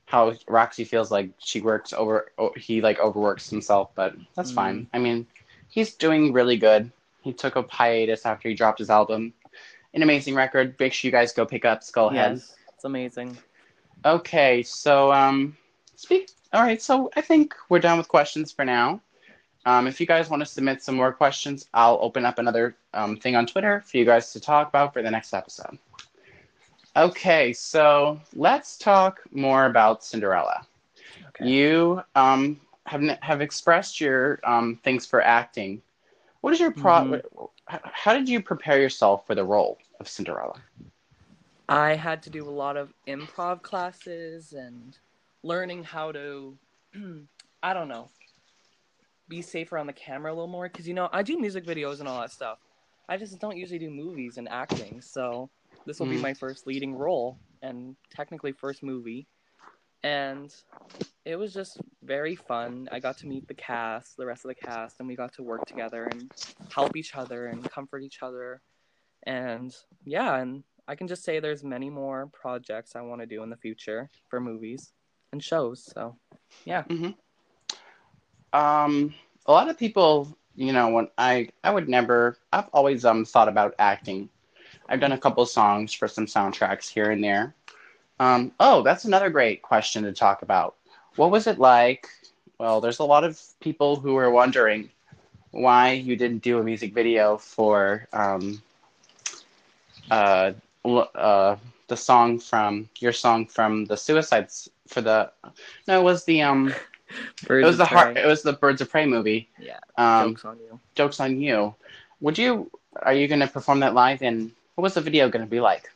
how 0.07 0.33
Roxy 0.49 0.85
feels 0.85 1.11
like 1.11 1.31
she 1.39 1.61
works 1.61 1.93
over 1.93 2.33
he 2.57 2.81
like 2.81 2.99
overworks 3.01 3.51
himself, 3.51 3.91
but 3.95 4.15
that's 4.37 4.51
Mm. 4.51 4.55
fine. 4.55 4.89
I 4.93 4.99
mean, 4.99 5.27
he's 5.69 5.95
doing 5.95 6.33
really 6.33 6.57
good. 6.57 6.91
He 7.23 7.33
took 7.33 7.57
a 7.57 7.63
hiatus 7.69 8.27
after 8.27 8.49
he 8.49 8.55
dropped 8.55 8.79
his 8.79 8.91
album. 8.91 9.35
An 9.95 10.03
amazing 10.03 10.35
record. 10.35 10.77
Make 10.79 10.93
sure 10.93 11.09
you 11.09 11.13
guys 11.13 11.33
go 11.33 11.47
pick 11.47 11.65
up 11.65 11.83
Skullhead. 11.83 12.43
Yes, 12.43 12.57
it's 12.75 12.85
amazing. 12.85 13.39
Okay, 14.05 14.63
so 14.63 15.13
um, 15.13 15.57
speak. 16.01 16.31
All 16.53 16.63
right, 16.63 16.81
so 16.81 17.11
I 17.17 17.21
think 17.21 17.55
we're 17.69 17.79
done 17.81 17.99
with 17.99 18.09
questions 18.09 18.53
for 18.53 18.65
now. 18.65 19.01
Um, 19.67 19.87
if 19.87 20.01
you 20.01 20.07
guys 20.07 20.31
want 20.31 20.41
to 20.41 20.47
submit 20.47 20.83
some 20.83 20.97
more 20.97 21.13
questions, 21.13 21.69
I'll 21.75 21.99
open 22.01 22.25
up 22.25 22.39
another 22.39 22.77
um, 22.95 23.17
thing 23.17 23.37
on 23.37 23.47
Twitter 23.47 23.83
for 23.87 23.99
you 23.99 24.05
guys 24.05 24.33
to 24.33 24.41
talk 24.41 24.69
about 24.69 24.93
for 24.93 25.03
the 25.03 25.11
next 25.11 25.33
episode. 25.35 25.79
Okay, 26.97 27.53
so 27.53 28.21
let's 28.35 28.77
talk 28.79 29.21
more 29.31 29.67
about 29.67 30.03
Cinderella. 30.03 30.67
Okay. 31.29 31.49
You 31.49 32.03
um, 32.15 32.61
have 32.87 33.03
have 33.23 33.41
expressed 33.41 34.01
your 34.01 34.41
um, 34.45 34.77
things 34.83 35.07
for 35.07 35.21
acting. 35.23 35.83
What 36.41 36.53
is 36.53 36.61
your 36.61 36.73
pro? 36.73 37.05
Mhm. 37.05 37.49
How 37.67 38.15
did 38.15 38.29
you 38.29 38.43
prepare 38.43 38.81
yourself 38.81 39.27
for 39.27 39.35
the 39.35 39.45
role 39.45 39.79
of 40.01 40.09
Cinderella? 40.09 40.61
I 41.69 41.95
had 41.95 42.23
to 42.25 42.31
do 42.31 42.49
a 42.49 42.51
lot 42.51 42.77
of 42.77 42.93
improv 43.07 43.63
classes 43.63 44.53
and 44.53 44.99
learning 45.43 45.85
how 45.85 46.13
to, 46.13 46.57
I 47.63 47.75
don't 47.75 47.89
know, 47.89 48.11
be 49.29 49.43
safer 49.43 49.79
on 49.79 49.87
the 49.87 49.93
camera 49.93 50.33
a 50.33 50.35
little 50.35 50.49
more. 50.49 50.69
Because, 50.69 50.89
you 50.89 50.95
know, 50.95 51.09
I 51.13 51.23
do 51.23 51.39
music 51.39 51.65
videos 51.65 52.01
and 52.01 52.09
all 52.09 52.21
that 52.21 52.33
stuff. 52.33 52.59
I 53.09 53.17
just 53.17 53.41
don't 53.41 53.57
usually 53.57 53.79
do 53.79 53.91
movies 53.91 54.39
and 54.39 54.49
acting. 54.49 55.01
So 55.01 55.51
this 55.87 55.99
will 55.99 56.07
be 56.07 56.17
Mhm. 56.17 56.23
my 56.23 56.35
first 56.35 56.67
leading 56.67 56.95
role 56.95 57.39
and 57.63 57.97
technically 58.11 58.53
first 58.53 58.83
movie. 58.83 59.27
And 60.03 60.55
it 61.25 61.37
was 61.37 61.53
just 61.53 61.79
very 62.03 62.35
fun. 62.35 62.89
I 62.91 63.01
got 63.01 63.19
to 63.19 63.27
meet 63.27 63.47
the 63.47 63.55
cast, 63.55 64.17
the 64.17 64.27
rest 64.27 64.45
of 64.45 64.49
the 64.49 64.55
cast, 64.55 64.99
and 64.99 65.09
we 65.09 65.17
got 65.17 65.33
to 65.35 65.43
work 65.43 65.67
together 65.67 66.05
and 66.05 66.33
help 66.73 66.97
each 66.97 67.15
other 67.15 67.47
and 67.47 67.69
comfort 67.71 68.03
each 68.03 68.23
other. 68.23 68.63
And 69.25 69.77
yeah, 70.05 70.37
and 70.37 70.65
I 70.89 70.95
can 70.97 71.07
just 71.07 71.23
say 71.23 71.39
there's 71.39 71.63
many 71.63 71.91
more 71.91 72.29
projects 72.29 72.97
I 72.97 73.03
want 73.03 73.21
to 73.21 73.27
do 73.27 73.43
in 73.43 73.51
the 73.51 73.57
future 73.57 74.09
for 74.29 74.41
movies 74.41 74.93
and 75.33 75.43
shows. 75.43 75.83
So, 75.95 76.17
yeah. 76.65 76.85
Um, 78.53 79.15
a 79.47 79.53
lot 79.53 79.69
of 79.69 79.79
people, 79.79 80.37
you 80.55 80.73
know, 80.73 80.89
when 80.89 81.09
I 81.19 81.49
I 81.65 81.71
would 81.71 81.89
never. 81.89 82.37
I've 82.53 82.69
always 82.73 83.05
um 83.05 83.25
thought 83.25 83.49
about 83.49 83.75
acting. 83.79 84.29
I've 84.89 85.01
done 85.01 85.13
a 85.13 85.19
couple 85.19 85.47
songs 85.47 85.93
for 85.93 86.09
some 86.09 86.27
soundtracks 86.27 86.89
here 86.89 87.11
and 87.11 87.23
there. 87.23 87.55
Um, 88.19 88.53
oh, 88.61 88.83
that's 88.83 89.05
another 89.05 89.31
great 89.31 89.63
question 89.63 90.03
to 90.03 90.13
talk 90.13 90.43
about. 90.43 90.77
What 91.17 91.31
was 91.31 91.47
it 91.47 91.59
like? 91.59 92.09
Well, 92.59 92.81
there's 92.81 92.99
a 92.99 93.05
lot 93.05 93.25
of 93.25 93.41
people 93.61 93.97
who 93.97 94.17
are 94.17 94.31
wondering 94.31 94.91
why 95.53 95.93
you 95.93 96.17
didn't 96.17 96.43
do 96.43 96.59
a 96.59 96.63
music 96.63 96.93
video 96.93 97.37
for 97.39 98.07
um, 98.13 98.63
uh, 100.11 100.53
uh, 100.85 101.57
the 101.89 101.97
song 101.97 102.39
from 102.39 102.89
your 102.99 103.13
song 103.13 103.47
from 103.47 103.85
the 103.87 103.97
Suicides 103.97 104.69
for 104.91 105.01
the 105.01 105.31
no, 105.89 106.01
it 106.01 106.05
was 106.05 106.25
the 106.25 106.43
um 106.43 106.75
Birds 107.47 107.65
it 107.65 107.67
was 107.67 107.79
the 107.79 107.85
heart. 107.85 108.17
It 108.17 108.27
was 108.27 108.43
the 108.43 108.53
Birds 108.53 108.81
of 108.81 108.91
Prey 108.91 109.07
movie. 109.07 109.49
Yeah. 109.59 109.81
Um, 109.97 110.31
Jokes 110.31 110.45
on 110.45 110.59
you. 110.59 110.81
jokes 110.95 111.21
on 111.21 111.41
you. 111.41 111.75
Would 112.21 112.39
you? 112.39 112.71
Are 113.03 113.15
you 113.15 113.27
going 113.27 113.41
to 113.41 113.47
perform 113.47 113.81
that 113.81 113.95
live? 113.95 114.23
And 114.23 114.53
what 114.75 114.83
was 114.83 114.95
the 114.95 115.01
video 115.01 115.29
going 115.29 115.45
to 115.45 115.51
be 115.51 115.61
like? 115.61 115.91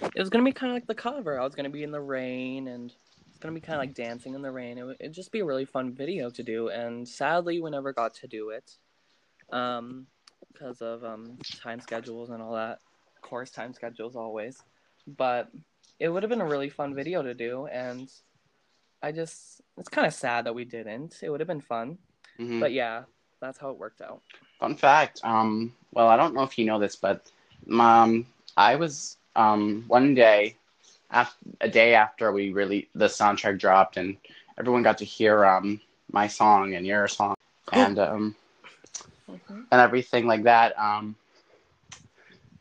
It 0.00 0.20
was 0.20 0.30
gonna 0.30 0.44
be 0.44 0.52
kind 0.52 0.70
of 0.70 0.76
like 0.76 0.86
the 0.86 0.94
cover. 0.94 1.38
I 1.38 1.44
was 1.44 1.54
gonna 1.54 1.70
be 1.70 1.82
in 1.82 1.90
the 1.90 2.00
rain, 2.00 2.68
and 2.68 2.92
it's 3.28 3.38
gonna 3.38 3.54
be 3.54 3.60
kind 3.60 3.76
of 3.76 3.80
like 3.80 3.94
dancing 3.94 4.34
in 4.34 4.42
the 4.42 4.50
rain. 4.50 4.78
It 4.78 4.84
would 4.84 4.96
it'd 5.00 5.12
just 5.12 5.30
be 5.30 5.40
a 5.40 5.44
really 5.44 5.64
fun 5.66 5.92
video 5.92 6.30
to 6.30 6.42
do. 6.42 6.68
And 6.68 7.06
sadly, 7.06 7.60
we 7.60 7.70
never 7.70 7.92
got 7.92 8.14
to 8.14 8.26
do 8.26 8.50
it, 8.50 8.76
um, 9.52 10.06
because 10.52 10.80
of 10.80 11.04
um 11.04 11.38
time 11.62 11.80
schedules 11.80 12.30
and 12.30 12.42
all 12.42 12.54
that. 12.54 12.78
Of 13.16 13.22
course, 13.22 13.50
time 13.50 13.74
schedules 13.74 14.16
always. 14.16 14.62
But 15.06 15.50
it 15.98 16.08
would 16.08 16.22
have 16.22 16.30
been 16.30 16.40
a 16.40 16.46
really 16.46 16.68
fun 16.70 16.94
video 16.94 17.22
to 17.22 17.34
do, 17.34 17.66
and 17.66 18.10
I 19.02 19.12
just 19.12 19.60
it's 19.78 19.88
kind 19.88 20.06
of 20.06 20.12
sad 20.14 20.44
that 20.46 20.54
we 20.54 20.64
didn't. 20.64 21.20
It 21.22 21.30
would 21.30 21.40
have 21.40 21.46
been 21.48 21.60
fun, 21.60 21.98
Mhm. 22.38 22.60
but 22.60 22.72
yeah, 22.72 23.04
that's 23.40 23.58
how 23.58 23.70
it 23.70 23.78
worked 23.78 24.00
out. 24.00 24.22
Fun 24.58 24.76
fact. 24.76 25.20
Um, 25.24 25.74
well, 25.92 26.08
I 26.08 26.16
don't 26.16 26.34
know 26.34 26.42
if 26.42 26.58
you 26.58 26.64
know 26.64 26.78
this, 26.78 26.96
but 26.96 27.30
um, 27.70 28.26
I 28.56 28.76
was 28.76 29.16
um, 29.36 29.84
one 29.88 30.14
day, 30.14 30.56
af- 31.10 31.36
a 31.60 31.68
day 31.68 31.94
after 31.94 32.32
we 32.32 32.52
really 32.52 32.88
the 32.94 33.06
soundtrack 33.06 33.58
dropped, 33.58 33.96
and 33.96 34.16
everyone 34.58 34.82
got 34.82 34.98
to 34.98 35.04
hear 35.04 35.44
um, 35.44 35.80
my 36.12 36.26
song 36.26 36.74
and 36.74 36.86
your 36.86 37.06
song, 37.08 37.34
and 37.72 37.98
um, 37.98 38.34
hmm 39.26 39.62
and 39.70 39.80
everything 39.80 40.26
like 40.26 40.42
that. 40.44 40.78
Um, 40.78 41.16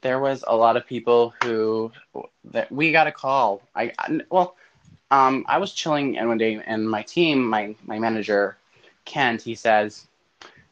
there 0.05 0.19
was 0.19 0.43
a 0.47 0.55
lot 0.55 0.77
of 0.77 0.85
people 0.85 1.33
who 1.43 1.91
that 2.53 2.71
we 2.71 2.91
got 2.91 3.07
a 3.07 3.11
call. 3.11 3.63
I 3.75 3.91
I- 3.97 4.21
well, 4.29 4.55
um, 5.09 5.43
I 5.47 5.57
was 5.57 5.73
chilling 5.73 6.15
and 6.19 6.27
one 6.29 6.37
day, 6.37 6.61
and 6.63 6.87
my 6.87 7.01
team, 7.01 7.43
my 7.43 7.75
my 7.85 7.97
manager, 7.97 8.55
Kent, 9.05 9.41
he 9.41 9.55
says, 9.55 10.05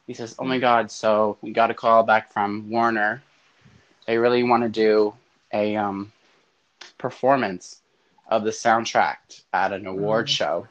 he 0.06 0.14
says, 0.14 0.36
"Oh 0.38 0.44
my 0.44 0.58
God!" 0.60 0.88
So 0.92 1.36
we 1.42 1.50
got 1.50 1.72
a 1.72 1.74
call 1.74 2.04
back 2.04 2.32
from 2.32 2.70
Warner. 2.70 3.22
They 4.06 4.18
really 4.18 4.44
want 4.44 4.62
to 4.62 4.68
do 4.68 5.14
a 5.52 5.74
um, 5.74 6.12
performance 6.96 7.82
of 8.28 8.44
the 8.44 8.50
soundtrack 8.52 9.16
at 9.52 9.72
an 9.72 9.86
award 9.88 10.26
Mhm. 10.26 10.36
show. 10.38 10.68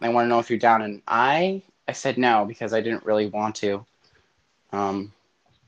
They 0.00 0.08
want 0.08 0.24
to 0.24 0.28
know 0.28 0.40
if 0.40 0.50
you're 0.50 0.58
down, 0.58 0.82
and 0.82 1.00
I 1.06 1.62
I 1.86 1.92
said 1.92 2.18
no 2.18 2.44
because 2.44 2.72
I 2.74 2.80
didn't 2.80 3.06
really 3.06 3.28
want 3.28 3.54
to. 3.56 3.86
Um, 4.72 5.12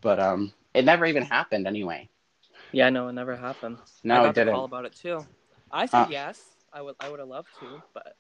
but 0.01 0.19
um, 0.19 0.53
it 0.75 0.85
never 0.85 1.07
even 1.07 1.23
happened 1.23 1.69
anyway. 1.69 2.09
Yeah, 2.77 2.91
no, 2.91 3.09
it 3.09 3.13
never 3.15 3.37
happened. 3.37 3.79
No, 4.05 4.17
I 4.17 4.19
it 4.19 4.27
got 4.27 4.35
the 4.35 4.41
didn't. 4.41 4.55
call 4.55 4.65
about 4.67 4.85
it 4.85 4.95
too. 4.95 5.25
I 5.73 5.87
said 5.87 6.03
Uh, 6.03 6.07
yes. 6.11 6.43
I 6.75 6.83
would. 6.83 6.95
I 7.01 7.09
would 7.09 7.21
have 7.21 7.29
loved 7.29 7.49
to, 7.61 7.83
but 7.95 8.17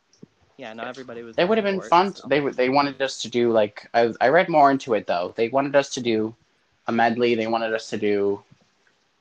yeah, 0.56 0.72
not 0.72 0.88
everybody 0.88 1.22
was. 1.22 1.36
It 1.36 1.46
would 1.46 1.58
have 1.58 1.64
been 1.64 1.76
it, 1.76 1.84
fun. 1.84 2.14
so. 2.14 2.26
They 2.26 2.40
would- 2.40 2.56
they 2.56 2.70
wanted 2.70 3.02
us 3.02 3.20
to 3.22 3.28
do 3.28 3.52
like 3.52 3.88
I, 3.92 4.14
I 4.18 4.28
read 4.28 4.48
more 4.48 4.70
into 4.70 4.94
it 4.94 5.06
though. 5.06 5.34
They 5.36 5.48
wanted 5.48 5.76
us 5.76 5.90
to 5.94 6.00
do 6.00 6.34
a 6.86 6.92
medley. 6.92 7.34
They 7.34 7.46
wanted 7.46 7.74
us 7.74 7.90
to 7.90 7.98
do 7.98 8.42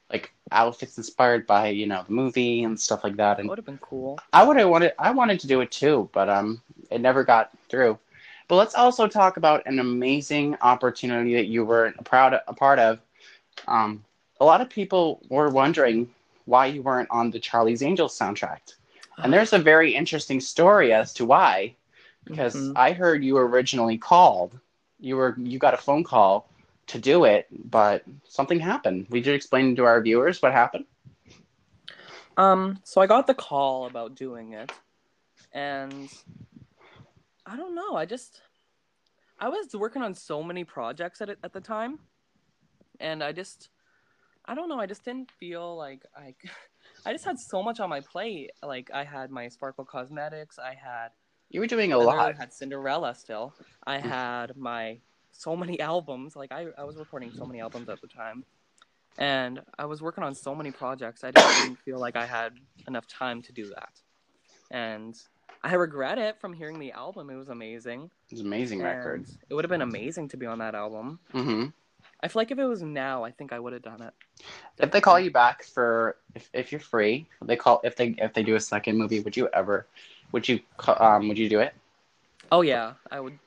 like 0.09 0.31
outfits 0.51 0.97
inspired 0.97 1.45
by 1.45 1.67
you 1.67 1.85
know 1.85 2.03
the 2.07 2.13
movie 2.13 2.63
and 2.63 2.79
stuff 2.79 3.03
like 3.03 3.17
that. 3.17 3.39
And 3.39 3.49
would 3.49 3.57
have 3.57 3.65
been 3.65 3.77
cool. 3.79 4.17
I 4.31 4.43
would 4.43 4.57
have 4.57 4.69
wanted 4.69 4.93
I 4.97 5.11
wanted 5.11 5.39
to 5.41 5.47
do 5.47 5.59
it 5.61 5.71
too, 5.71 6.09
but 6.13 6.29
um 6.29 6.61
it 6.89 7.01
never 7.01 7.25
got 7.25 7.51
through. 7.69 7.99
But 8.47 8.55
let's 8.55 8.75
also 8.75 9.07
talk 9.07 9.37
about 9.37 9.65
an 9.65 9.79
amazing 9.79 10.55
opportunity 10.61 11.35
that 11.35 11.47
you 11.47 11.65
were 11.65 11.93
a 11.97 12.03
proud 12.03 12.39
a 12.47 12.53
part 12.53 12.79
of. 12.79 12.99
Um, 13.67 14.05
a 14.39 14.45
lot 14.45 14.61
of 14.61 14.69
people 14.69 15.21
were 15.29 15.49
wondering 15.49 16.09
why 16.45 16.67
you 16.67 16.81
weren't 16.81 17.09
on 17.11 17.31
the 17.31 17.39
Charlie's 17.39 17.81
Angels 17.81 18.17
soundtrack. 18.17 18.73
And 19.17 19.31
there's 19.31 19.53
a 19.53 19.59
very 19.59 19.95
interesting 19.95 20.41
story 20.41 20.93
as 20.93 21.13
to 21.13 21.25
why. 21.25 21.75
Because 22.25 22.55
Mhm. 22.55 22.73
I 22.75 22.91
heard 22.91 23.23
you 23.23 23.37
originally 23.37 23.97
called. 23.97 24.59
You 24.99 25.15
were 25.15 25.35
you 25.37 25.59
got 25.59 25.73
a 25.73 25.77
phone 25.77 26.03
call 26.03 26.49
to 26.87 26.99
do 26.99 27.25
it, 27.25 27.47
but 27.71 28.03
something 28.27 28.59
happened. 28.59 29.07
Would 29.09 29.25
you 29.25 29.33
explain 29.33 29.75
to 29.75 29.85
our 29.85 30.01
viewers 30.01 30.41
what 30.41 30.51
happened? 30.51 30.85
Um, 32.37 32.79
so 32.83 33.01
I 33.01 33.07
got 33.07 33.27
the 33.27 33.33
call 33.33 33.85
about 33.85 34.15
doing 34.15 34.53
it, 34.53 34.71
and 35.53 36.11
I 37.45 37.55
don't 37.55 37.75
know. 37.75 37.95
I 37.95 38.05
just 38.05 38.41
I 39.39 39.49
was 39.49 39.75
working 39.75 40.01
on 40.01 40.13
so 40.13 40.43
many 40.43 40.63
projects 40.63 41.21
at 41.21 41.29
it 41.29 41.39
at 41.43 41.53
the 41.53 41.61
time, 41.61 41.99
and 42.99 43.23
I 43.23 43.31
just 43.31 43.69
I 44.47 44.55
don't 44.55 44.69
know. 44.69 44.79
I 44.79 44.85
just 44.85 45.03
didn't 45.03 45.31
feel 45.31 45.75
like 45.75 46.03
I 46.15 46.35
I 47.05 47.11
just 47.13 47.25
had 47.25 47.39
so 47.39 47.63
much 47.63 47.79
on 47.79 47.89
my 47.89 48.01
plate. 48.01 48.51
Like 48.63 48.89
I 48.93 49.03
had 49.03 49.31
my 49.31 49.47
Sparkle 49.47 49.85
Cosmetics, 49.85 50.59
I 50.59 50.73
had 50.75 51.09
You 51.49 51.59
were 51.59 51.67
doing 51.67 51.93
a 51.93 51.97
I 51.99 52.03
lot. 52.03 52.35
I 52.35 52.37
had 52.37 52.53
Cinderella 52.53 53.15
still. 53.15 53.53
I 53.85 53.97
had 53.97 54.55
my 54.57 54.99
so 55.31 55.55
many 55.55 55.79
albums. 55.91 56.35
Like 56.35 56.51
I, 56.51 56.67
I 56.77 56.83
was 56.83 56.97
recording 56.97 57.31
so 57.31 57.45
many 57.45 57.59
albums 57.59 57.89
at 57.89 58.01
the 58.01 58.07
time. 58.07 58.43
And 59.17 59.61
I 59.79 59.85
was 59.85 60.01
working 60.01 60.23
on 60.23 60.35
so 60.35 60.53
many 60.53 60.71
projects. 60.71 61.23
I 61.23 61.31
just 61.31 61.61
didn't 61.61 61.79
feel 61.79 61.99
like 61.99 62.15
I 62.17 62.25
had 62.25 62.53
enough 62.87 63.07
time 63.07 63.41
to 63.43 63.53
do 63.53 63.69
that. 63.69 63.93
And 64.71 65.15
I 65.63 65.75
regret 65.75 66.17
it 66.17 66.39
from 66.41 66.53
hearing 66.53 66.79
the 66.79 66.91
album. 66.91 67.29
It 67.29 67.35
was 67.35 67.49
amazing. 67.49 68.03
It 68.03 68.31
was 68.31 68.41
amazing 68.41 68.81
record. 68.81 69.25
It 69.49 69.53
would 69.53 69.63
have 69.63 69.69
been 69.69 69.81
amazing 69.81 70.27
to 70.29 70.37
be 70.37 70.45
on 70.45 70.59
that 70.59 70.75
album. 70.75 71.19
hmm 71.31 71.65
I 72.21 72.27
feel 72.27 72.39
like 72.41 72.51
if 72.51 72.59
it 72.59 72.65
was 72.65 72.81
now, 72.81 73.23
I 73.23 73.31
think 73.31 73.53
I 73.53 73.59
would 73.59 73.73
have 73.73 73.81
done 73.83 74.01
it. 74.01 74.13
If 74.79 74.91
they 74.91 75.01
call 75.01 75.19
you 75.19 75.31
back 75.31 75.63
for 75.63 76.17
if, 76.35 76.49
if 76.53 76.71
you're 76.71 76.79
free, 76.81 77.27
they 77.41 77.55
call 77.55 77.81
if 77.83 77.95
they 77.95 78.15
if 78.17 78.33
they 78.33 78.43
do 78.43 78.55
a 78.55 78.59
second 78.59 78.97
movie, 78.97 79.19
would 79.19 79.35
you 79.37 79.47
ever 79.53 79.85
would 80.31 80.47
you 80.47 80.59
um 80.87 81.27
would 81.27 81.37
you 81.37 81.49
do 81.49 81.59
it? 81.59 81.73
Oh 82.51 82.61
yeah, 82.61 82.93
I 83.11 83.19
would. 83.19 83.37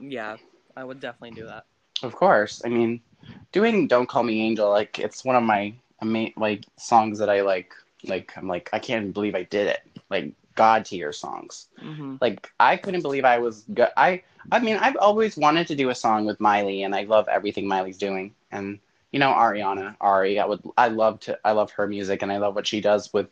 Yeah, 0.00 0.36
I 0.76 0.84
would 0.84 1.00
definitely 1.00 1.32
do 1.40 1.46
that. 1.46 1.64
Of 2.02 2.14
course. 2.14 2.62
I 2.64 2.68
mean, 2.68 3.00
doing 3.52 3.86
"Don't 3.88 4.08
Call 4.08 4.22
Me 4.22 4.40
Angel" 4.42 4.70
like 4.70 4.98
it's 4.98 5.24
one 5.24 5.36
of 5.36 5.42
my 5.42 5.74
ama- 6.02 6.32
like 6.36 6.64
songs 6.78 7.18
that 7.18 7.30
I 7.30 7.42
like. 7.42 7.72
Like 8.04 8.36
I'm 8.36 8.48
like 8.48 8.70
I 8.72 8.78
can't 8.78 9.12
believe 9.12 9.34
I 9.34 9.42
did 9.44 9.68
it. 9.68 9.80
Like 10.10 10.32
God 10.56 10.84
tier 10.86 11.12
songs. 11.12 11.68
hmm 11.80 12.16
Like 12.20 12.50
I 12.60 12.76
couldn't 12.76 13.02
believe 13.02 13.24
I 13.24 13.38
was 13.38 13.62
good. 13.72 13.88
I 13.96 14.22
I 14.52 14.58
mean 14.60 14.76
I've 14.78 14.96
always 14.96 15.36
wanted 15.36 15.68
to 15.68 15.76
do 15.76 15.90
a 15.90 15.94
song 15.94 16.26
with 16.26 16.40
Miley, 16.40 16.82
and 16.82 16.94
I 16.94 17.04
love 17.04 17.28
everything 17.28 17.68
Miley's 17.68 17.98
doing. 17.98 18.34
And 18.52 18.80
you 19.12 19.20
know 19.20 19.32
Ariana, 19.32 19.96
Ari, 20.00 20.38
I 20.40 20.46
would 20.46 20.62
I 20.76 20.88
love 20.88 21.20
to 21.20 21.38
I 21.44 21.52
love 21.52 21.72
her 21.72 21.86
music, 21.86 22.22
and 22.22 22.32
I 22.32 22.38
love 22.38 22.54
what 22.56 22.66
she 22.66 22.80
does 22.80 23.12
with 23.12 23.28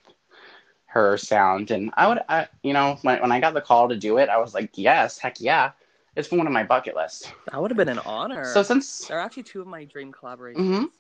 her 0.87 1.17
sound. 1.17 1.71
And 1.71 1.91
I 1.97 2.09
would 2.09 2.21
I 2.29 2.49
you 2.63 2.73
know 2.73 2.99
when 3.03 3.21
when 3.21 3.33
I 3.33 3.41
got 3.41 3.55
the 3.55 3.61
call 3.61 3.89
to 3.89 3.97
do 3.97 4.19
it, 4.19 4.29
I 4.29 4.39
was 4.39 4.55
like 4.55 4.71
yes, 4.75 5.19
heck 5.19 5.41
yeah, 5.41 5.73
it's 6.17 6.31
one 6.31 6.47
of 6.47 6.53
my 6.53 6.65
bucket 6.65 6.97
lists. 6.97 7.31
That 7.51 7.61
would 7.61 7.71
have 7.71 7.79
been 7.79 7.89
an 7.89 8.01
honor. 8.01 8.55
So 8.55 8.63
since 8.63 9.07
They're 9.09 9.21
actually 9.21 9.45
two 9.45 9.61
of 9.61 9.67
my 9.67 9.85
dream 9.85 10.13
collaborations. 10.13 10.57
Mhm. 10.57 10.91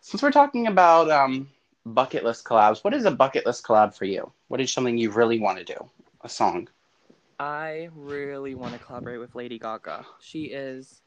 since 0.00 0.22
we're 0.22 0.32
talking 0.32 0.66
about 0.66 1.10
um 1.10 1.48
bucket 1.86 2.24
list 2.24 2.44
collabs, 2.44 2.84
what 2.84 2.94
is 2.94 3.04
a 3.04 3.10
bucket 3.10 3.46
list 3.46 3.64
collab 3.64 3.94
for 3.94 4.04
you? 4.04 4.32
What 4.48 4.60
is 4.60 4.72
something 4.72 4.96
you 4.98 5.10
really 5.10 5.38
want 5.38 5.58
to 5.58 5.64
do? 5.64 5.90
A 6.22 6.28
song. 6.28 6.68
I 7.38 7.88
really 7.94 8.54
want 8.54 8.74
to 8.74 8.78
collaborate 8.78 9.18
with 9.18 9.34
Lady 9.34 9.58
Gaga. 9.58 10.04
She 10.20 10.44
is 10.44 11.00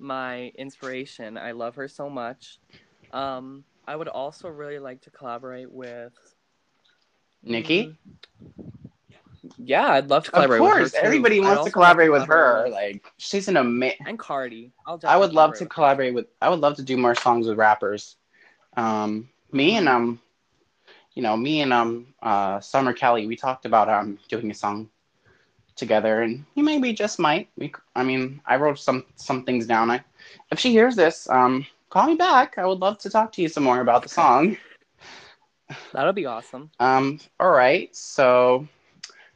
my 0.00 0.50
inspiration. 0.58 1.38
I 1.38 1.52
love 1.52 1.76
her 1.76 1.86
so 1.86 2.10
much. 2.10 2.58
Um, 3.12 3.62
I 3.86 3.94
would 3.94 4.08
also 4.08 4.48
really 4.48 4.80
like 4.80 5.00
to 5.02 5.10
collaborate 5.10 5.70
with 5.70 6.12
Nikki? 7.44 7.96
Mm, 8.58 8.72
Yeah, 9.58 9.86
I'd 9.92 10.10
love 10.10 10.24
to 10.24 10.32
collaborate 10.32 10.60
with 10.60 10.70
her. 10.72 10.76
Of 10.82 10.92
course, 10.92 10.94
everybody 11.00 11.38
wants 11.38 11.64
to 11.66 11.70
collaborate 11.70 12.10
with 12.10 12.26
her. 12.26 12.64
with- 12.64 12.72
Like 12.72 13.12
she's 13.18 13.46
an 13.46 13.56
amazing. 13.56 14.04
and 14.08 14.18
Cardi. 14.18 14.72
I'll 14.86 14.98
I 15.04 15.16
would 15.16 15.32
love 15.32 15.52
to 15.58 15.66
collaborate 15.66 15.70
collaborate 15.70 16.14
with. 16.14 16.26
I 16.42 16.48
would 16.50 16.58
love 16.58 16.74
to 16.76 16.82
do 16.82 16.96
more 16.96 17.14
songs 17.14 17.46
with 17.46 17.56
rappers. 17.58 18.16
Um, 18.76 19.28
me 19.52 19.76
and 19.76 19.88
um, 19.88 20.20
you 21.14 21.22
know, 21.22 21.36
me 21.36 21.62
and 21.62 21.72
um, 21.72 22.06
uh, 22.22 22.60
Summer 22.60 22.92
Kelly. 22.92 23.26
We 23.26 23.36
talked 23.36 23.64
about 23.64 23.88
um 23.88 24.18
doing 24.28 24.50
a 24.50 24.54
song 24.54 24.88
together, 25.74 26.22
and 26.22 26.44
he 26.54 26.62
maybe 26.62 26.92
just 26.92 27.18
might. 27.18 27.48
We, 27.56 27.72
I 27.94 28.04
mean, 28.04 28.40
I 28.46 28.56
wrote 28.56 28.78
some 28.78 29.04
some 29.16 29.44
things 29.44 29.66
down. 29.66 29.90
I, 29.90 30.02
if 30.50 30.58
she 30.58 30.70
hears 30.70 30.96
this, 30.96 31.28
um, 31.30 31.66
call 31.90 32.06
me 32.06 32.14
back. 32.14 32.58
I 32.58 32.66
would 32.66 32.80
love 32.80 32.98
to 32.98 33.10
talk 33.10 33.32
to 33.32 33.42
you 33.42 33.48
some 33.48 33.64
more 33.64 33.80
about 33.80 34.02
the 34.02 34.08
song. 34.08 34.56
That'll 35.92 36.12
be 36.12 36.26
awesome. 36.26 36.70
Um, 36.78 37.18
all 37.40 37.50
right, 37.50 37.94
so 37.94 38.68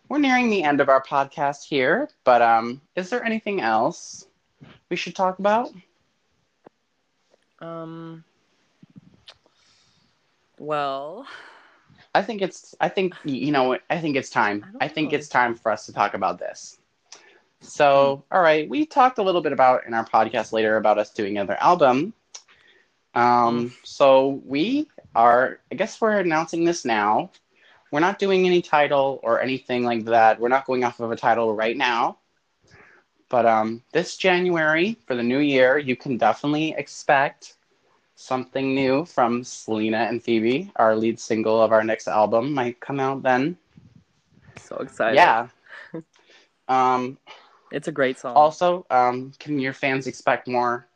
we're 0.08 0.18
nearing 0.18 0.50
the 0.50 0.62
end 0.62 0.80
of 0.80 0.88
our 0.88 1.02
podcast 1.02 1.64
here, 1.64 2.08
but 2.24 2.42
um, 2.42 2.80
is 2.96 3.10
there 3.10 3.24
anything 3.24 3.60
else 3.60 4.26
we 4.90 4.96
should 4.96 5.16
talk 5.16 5.38
about? 5.38 5.72
Um. 7.60 8.24
Well, 10.60 11.26
I 12.14 12.20
think 12.20 12.42
it's. 12.42 12.74
I 12.78 12.90
think 12.90 13.14
you 13.24 13.50
know. 13.50 13.78
I 13.88 13.98
think 13.98 14.14
it's 14.14 14.28
time. 14.28 14.76
I 14.78 14.84
I, 14.84 14.88
think 14.88 15.10
know. 15.10 15.16
it's 15.16 15.26
time 15.26 15.54
for 15.54 15.72
us 15.72 15.86
to 15.86 15.92
talk 15.94 16.12
about 16.12 16.38
this. 16.38 16.78
So, 17.60 18.24
all 18.30 18.42
right, 18.42 18.68
we 18.68 18.84
talked 18.84 19.16
a 19.16 19.22
little 19.22 19.40
bit 19.40 19.52
about 19.52 19.86
in 19.86 19.94
our 19.94 20.04
podcast 20.04 20.52
later 20.52 20.76
about 20.76 20.98
us 20.98 21.10
doing 21.12 21.38
another 21.38 21.56
album. 21.60 22.12
Um, 23.14 23.72
so 23.84 24.42
we 24.44 24.86
are. 25.14 25.60
I 25.72 25.76
guess 25.76 25.98
we're 25.98 26.18
announcing 26.18 26.64
this 26.64 26.84
now. 26.84 27.30
We're 27.90 28.00
not 28.00 28.18
doing 28.18 28.44
any 28.44 28.60
title 28.60 29.18
or 29.22 29.40
anything 29.40 29.82
like 29.82 30.04
that. 30.04 30.38
We're 30.38 30.48
not 30.48 30.66
going 30.66 30.84
off 30.84 31.00
of 31.00 31.10
a 31.10 31.16
title 31.16 31.54
right 31.54 31.76
now. 31.76 32.18
But 33.30 33.46
um, 33.46 33.82
this 33.92 34.18
January 34.18 34.98
for 35.06 35.14
the 35.14 35.22
new 35.22 35.38
year, 35.38 35.78
you 35.78 35.96
can 35.96 36.18
definitely 36.18 36.74
expect 36.76 37.54
something 38.20 38.74
new 38.74 39.04
from 39.04 39.42
Selena 39.42 39.98
and 39.98 40.22
Phoebe. 40.22 40.70
Our 40.76 40.94
lead 40.94 41.18
single 41.18 41.60
of 41.60 41.72
our 41.72 41.82
next 41.82 42.06
album 42.06 42.52
might 42.52 42.78
come 42.80 43.00
out 43.00 43.22
then. 43.22 43.56
so 44.60 44.76
excited. 44.76 45.16
Yeah. 45.16 45.48
um, 46.68 47.18
it's 47.72 47.88
a 47.88 47.92
great 47.92 48.18
song. 48.18 48.36
also, 48.36 48.84
um, 48.90 49.32
can 49.38 49.58
your 49.58 49.72
fans 49.72 50.06
expect 50.06 50.46
more 50.46 50.86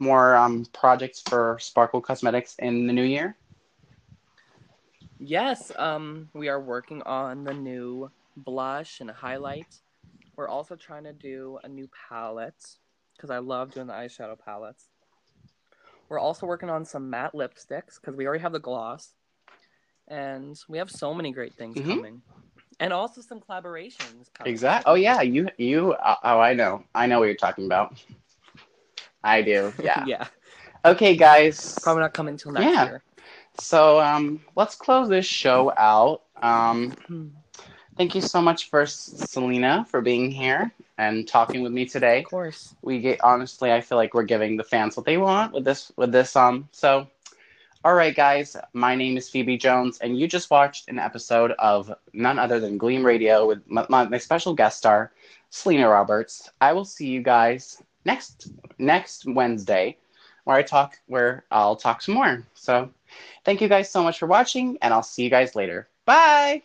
more 0.00 0.36
um, 0.36 0.64
projects 0.72 1.20
for 1.28 1.58
Sparkle 1.60 2.00
Cosmetics 2.00 2.54
in 2.60 2.86
the 2.86 2.92
new 2.92 3.02
year? 3.02 3.36
Yes, 5.18 5.72
um, 5.76 6.28
we 6.32 6.48
are 6.48 6.60
working 6.60 7.02
on 7.02 7.42
the 7.42 7.54
new 7.54 8.08
blush 8.36 9.00
and 9.00 9.10
highlight. 9.10 9.74
We're 10.36 10.46
also 10.46 10.76
trying 10.76 11.02
to 11.02 11.12
do 11.12 11.58
a 11.64 11.68
new 11.68 11.90
palette 12.08 12.76
because 13.16 13.30
I 13.30 13.38
love 13.38 13.72
doing 13.72 13.88
the 13.88 13.94
eyeshadow 13.94 14.38
palettes. 14.38 14.86
We're 16.08 16.18
also 16.18 16.46
working 16.46 16.70
on 16.70 16.84
some 16.84 17.10
matte 17.10 17.32
lipsticks 17.34 18.00
because 18.00 18.16
we 18.16 18.26
already 18.26 18.42
have 18.42 18.52
the 18.52 18.58
gloss, 18.58 19.14
and 20.08 20.58
we 20.68 20.78
have 20.78 20.90
so 20.90 21.14
many 21.14 21.32
great 21.32 21.54
things 21.54 21.76
Mhm. 21.76 21.96
coming, 21.96 22.22
and 22.80 22.92
also 22.92 23.20
some 23.20 23.40
collaborations. 23.40 24.32
Coming. 24.34 24.52
Exactly. 24.52 24.90
Oh 24.90 24.94
yeah, 24.94 25.20
you 25.22 25.48
you. 25.58 25.94
Oh, 25.94 26.38
I 26.40 26.54
know. 26.54 26.84
I 26.94 27.06
know 27.06 27.18
what 27.18 27.26
you're 27.26 27.34
talking 27.34 27.66
about. 27.66 28.02
I 29.22 29.42
do. 29.42 29.72
Yeah. 29.82 30.04
yeah. 30.06 30.26
Okay, 30.84 31.16
guys. 31.16 31.78
Probably 31.82 32.02
not 32.02 32.14
coming 32.14 32.32
until 32.34 32.52
next 32.52 32.74
Yeah. 32.74 32.84
year. 32.84 33.02
So 33.58 34.00
um, 34.00 34.40
let's 34.56 34.74
close 34.76 35.08
this 35.08 35.26
show 35.26 35.72
out. 35.76 36.22
Um, 36.42 36.94
Hmm. 37.06 37.28
Thank 37.98 38.14
you 38.14 38.20
so 38.20 38.40
much 38.40 38.70
for 38.70 38.86
Selena 38.86 39.84
for 39.90 40.00
being 40.00 40.30
here 40.30 40.72
and 40.96 41.26
talking 41.26 41.62
with 41.62 41.72
me 41.72 41.84
today. 41.84 42.20
Of 42.20 42.30
course. 42.30 42.74
We 42.80 43.00
get 43.00 43.20
honestly, 43.22 43.72
I 43.72 43.80
feel 43.80 43.98
like 43.98 44.14
we're 44.14 44.22
giving 44.22 44.56
the 44.56 44.64
fans 44.64 44.96
what 44.96 45.04
they 45.04 45.18
want 45.18 45.52
with 45.52 45.64
this 45.64 45.92
with 45.96 46.12
this 46.12 46.34
um. 46.36 46.68
So, 46.72 47.08
all 47.84 47.94
right, 47.94 48.14
guys. 48.14 48.56
My 48.72 48.94
name 48.94 49.16
is 49.16 49.28
Phoebe 49.28 49.58
Jones, 49.58 49.98
and 49.98 50.18
you 50.18 50.28
just 50.28 50.50
watched 50.50 50.88
an 50.88 50.98
episode 50.98 51.52
of 51.58 51.92
none 52.12 52.38
other 52.38 52.60
than 52.60 52.78
Gleam 52.78 53.04
Radio 53.04 53.46
with 53.46 53.68
my, 53.68 53.84
my, 53.88 54.08
my 54.08 54.18
special 54.18 54.54
guest 54.54 54.78
star, 54.78 55.12
Selena 55.50 55.88
Roberts. 55.88 56.50
I 56.60 56.72
will 56.72 56.84
see 56.84 57.08
you 57.08 57.22
guys 57.22 57.82
next 58.04 58.50
next 58.78 59.26
Wednesday, 59.26 59.96
where 60.44 60.56
I 60.56 60.62
talk 60.62 60.98
where 61.06 61.44
I'll 61.50 61.76
talk 61.76 62.00
some 62.00 62.14
more. 62.14 62.46
So, 62.54 62.90
thank 63.44 63.60
you 63.60 63.68
guys 63.68 63.90
so 63.90 64.02
much 64.02 64.18
for 64.18 64.26
watching, 64.26 64.78
and 64.82 64.94
I'll 64.94 65.02
see 65.02 65.24
you 65.24 65.30
guys 65.30 65.56
later. 65.56 65.88
Bye. 66.04 66.62